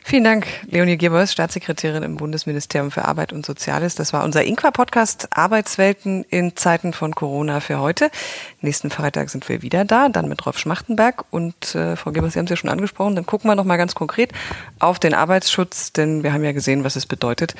Vielen 0.08 0.22
Dank, 0.22 0.46
Leonie 0.70 0.98
Gebers, 0.98 1.32
Staatssekretärin 1.32 2.04
im 2.04 2.16
Bundesministerium 2.16 2.92
für 2.92 3.06
Arbeit 3.06 3.32
und 3.32 3.44
Soziales. 3.44 3.96
Das 3.96 4.12
war 4.12 4.22
unser 4.22 4.44
Inqua-Podcast 4.44 5.36
Arbeitswelten 5.36 6.24
in 6.30 6.54
Zeiten 6.54 6.92
von 6.92 7.12
Corona 7.12 7.58
für 7.58 7.80
heute. 7.80 8.12
Nächsten 8.60 8.90
Freitag 8.90 9.30
sind 9.30 9.48
wir 9.48 9.62
wieder 9.62 9.84
da, 9.84 10.08
dann 10.08 10.28
mit 10.28 10.46
Rolf 10.46 10.58
Schmachtenberg. 10.58 11.24
Und 11.32 11.74
äh, 11.74 11.96
Frau 11.96 12.12
Gebers, 12.12 12.34
Sie 12.34 12.38
haben 12.38 12.44
es 12.44 12.50
ja 12.50 12.56
schon 12.56 12.70
angesprochen, 12.70 13.16
dann 13.16 13.26
gucken 13.26 13.50
wir 13.50 13.56
noch 13.56 13.64
mal 13.64 13.78
ganz 13.78 13.96
konkret 13.96 14.30
auf 14.78 15.00
den 15.00 15.12
Arbeitsschutz, 15.12 15.92
denn 15.92 16.22
wir 16.22 16.32
haben 16.32 16.44
ja 16.44 16.52
gesehen, 16.52 16.84
was 16.84 16.94
es 16.94 17.06
bedeutet, 17.06 17.56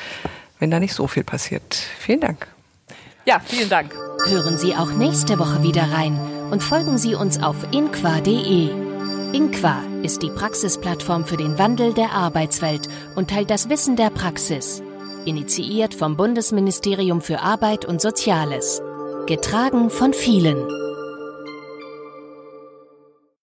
wenn 0.60 0.70
da 0.70 0.78
nicht 0.78 0.94
so 0.94 1.08
viel 1.08 1.24
passiert. 1.24 1.74
Vielen 1.98 2.20
Dank. 2.20 2.46
Ja, 3.24 3.40
vielen 3.44 3.68
Dank. 3.68 3.92
Hören 4.24 4.56
Sie 4.56 4.76
auch 4.76 4.92
nächste 4.92 5.40
Woche 5.40 5.64
wieder 5.64 5.90
rein 5.90 6.16
und 6.52 6.62
folgen 6.62 6.96
Sie 6.96 7.16
uns 7.16 7.42
auf 7.42 7.56
inqua.de. 7.72 8.85
Inqua 9.36 9.82
ist 10.02 10.22
die 10.22 10.30
Praxisplattform 10.30 11.26
für 11.26 11.36
den 11.36 11.58
Wandel 11.58 11.92
der 11.92 12.12
Arbeitswelt 12.12 12.88
und 13.16 13.28
teilt 13.28 13.50
das 13.50 13.68
Wissen 13.68 13.94
der 13.94 14.08
Praxis. 14.08 14.82
Initiiert 15.26 15.92
vom 15.92 16.16
Bundesministerium 16.16 17.20
für 17.20 17.40
Arbeit 17.40 17.84
und 17.84 18.00
Soziales. 18.00 18.80
Getragen 19.26 19.90
von 19.90 20.14
vielen. 20.14 20.85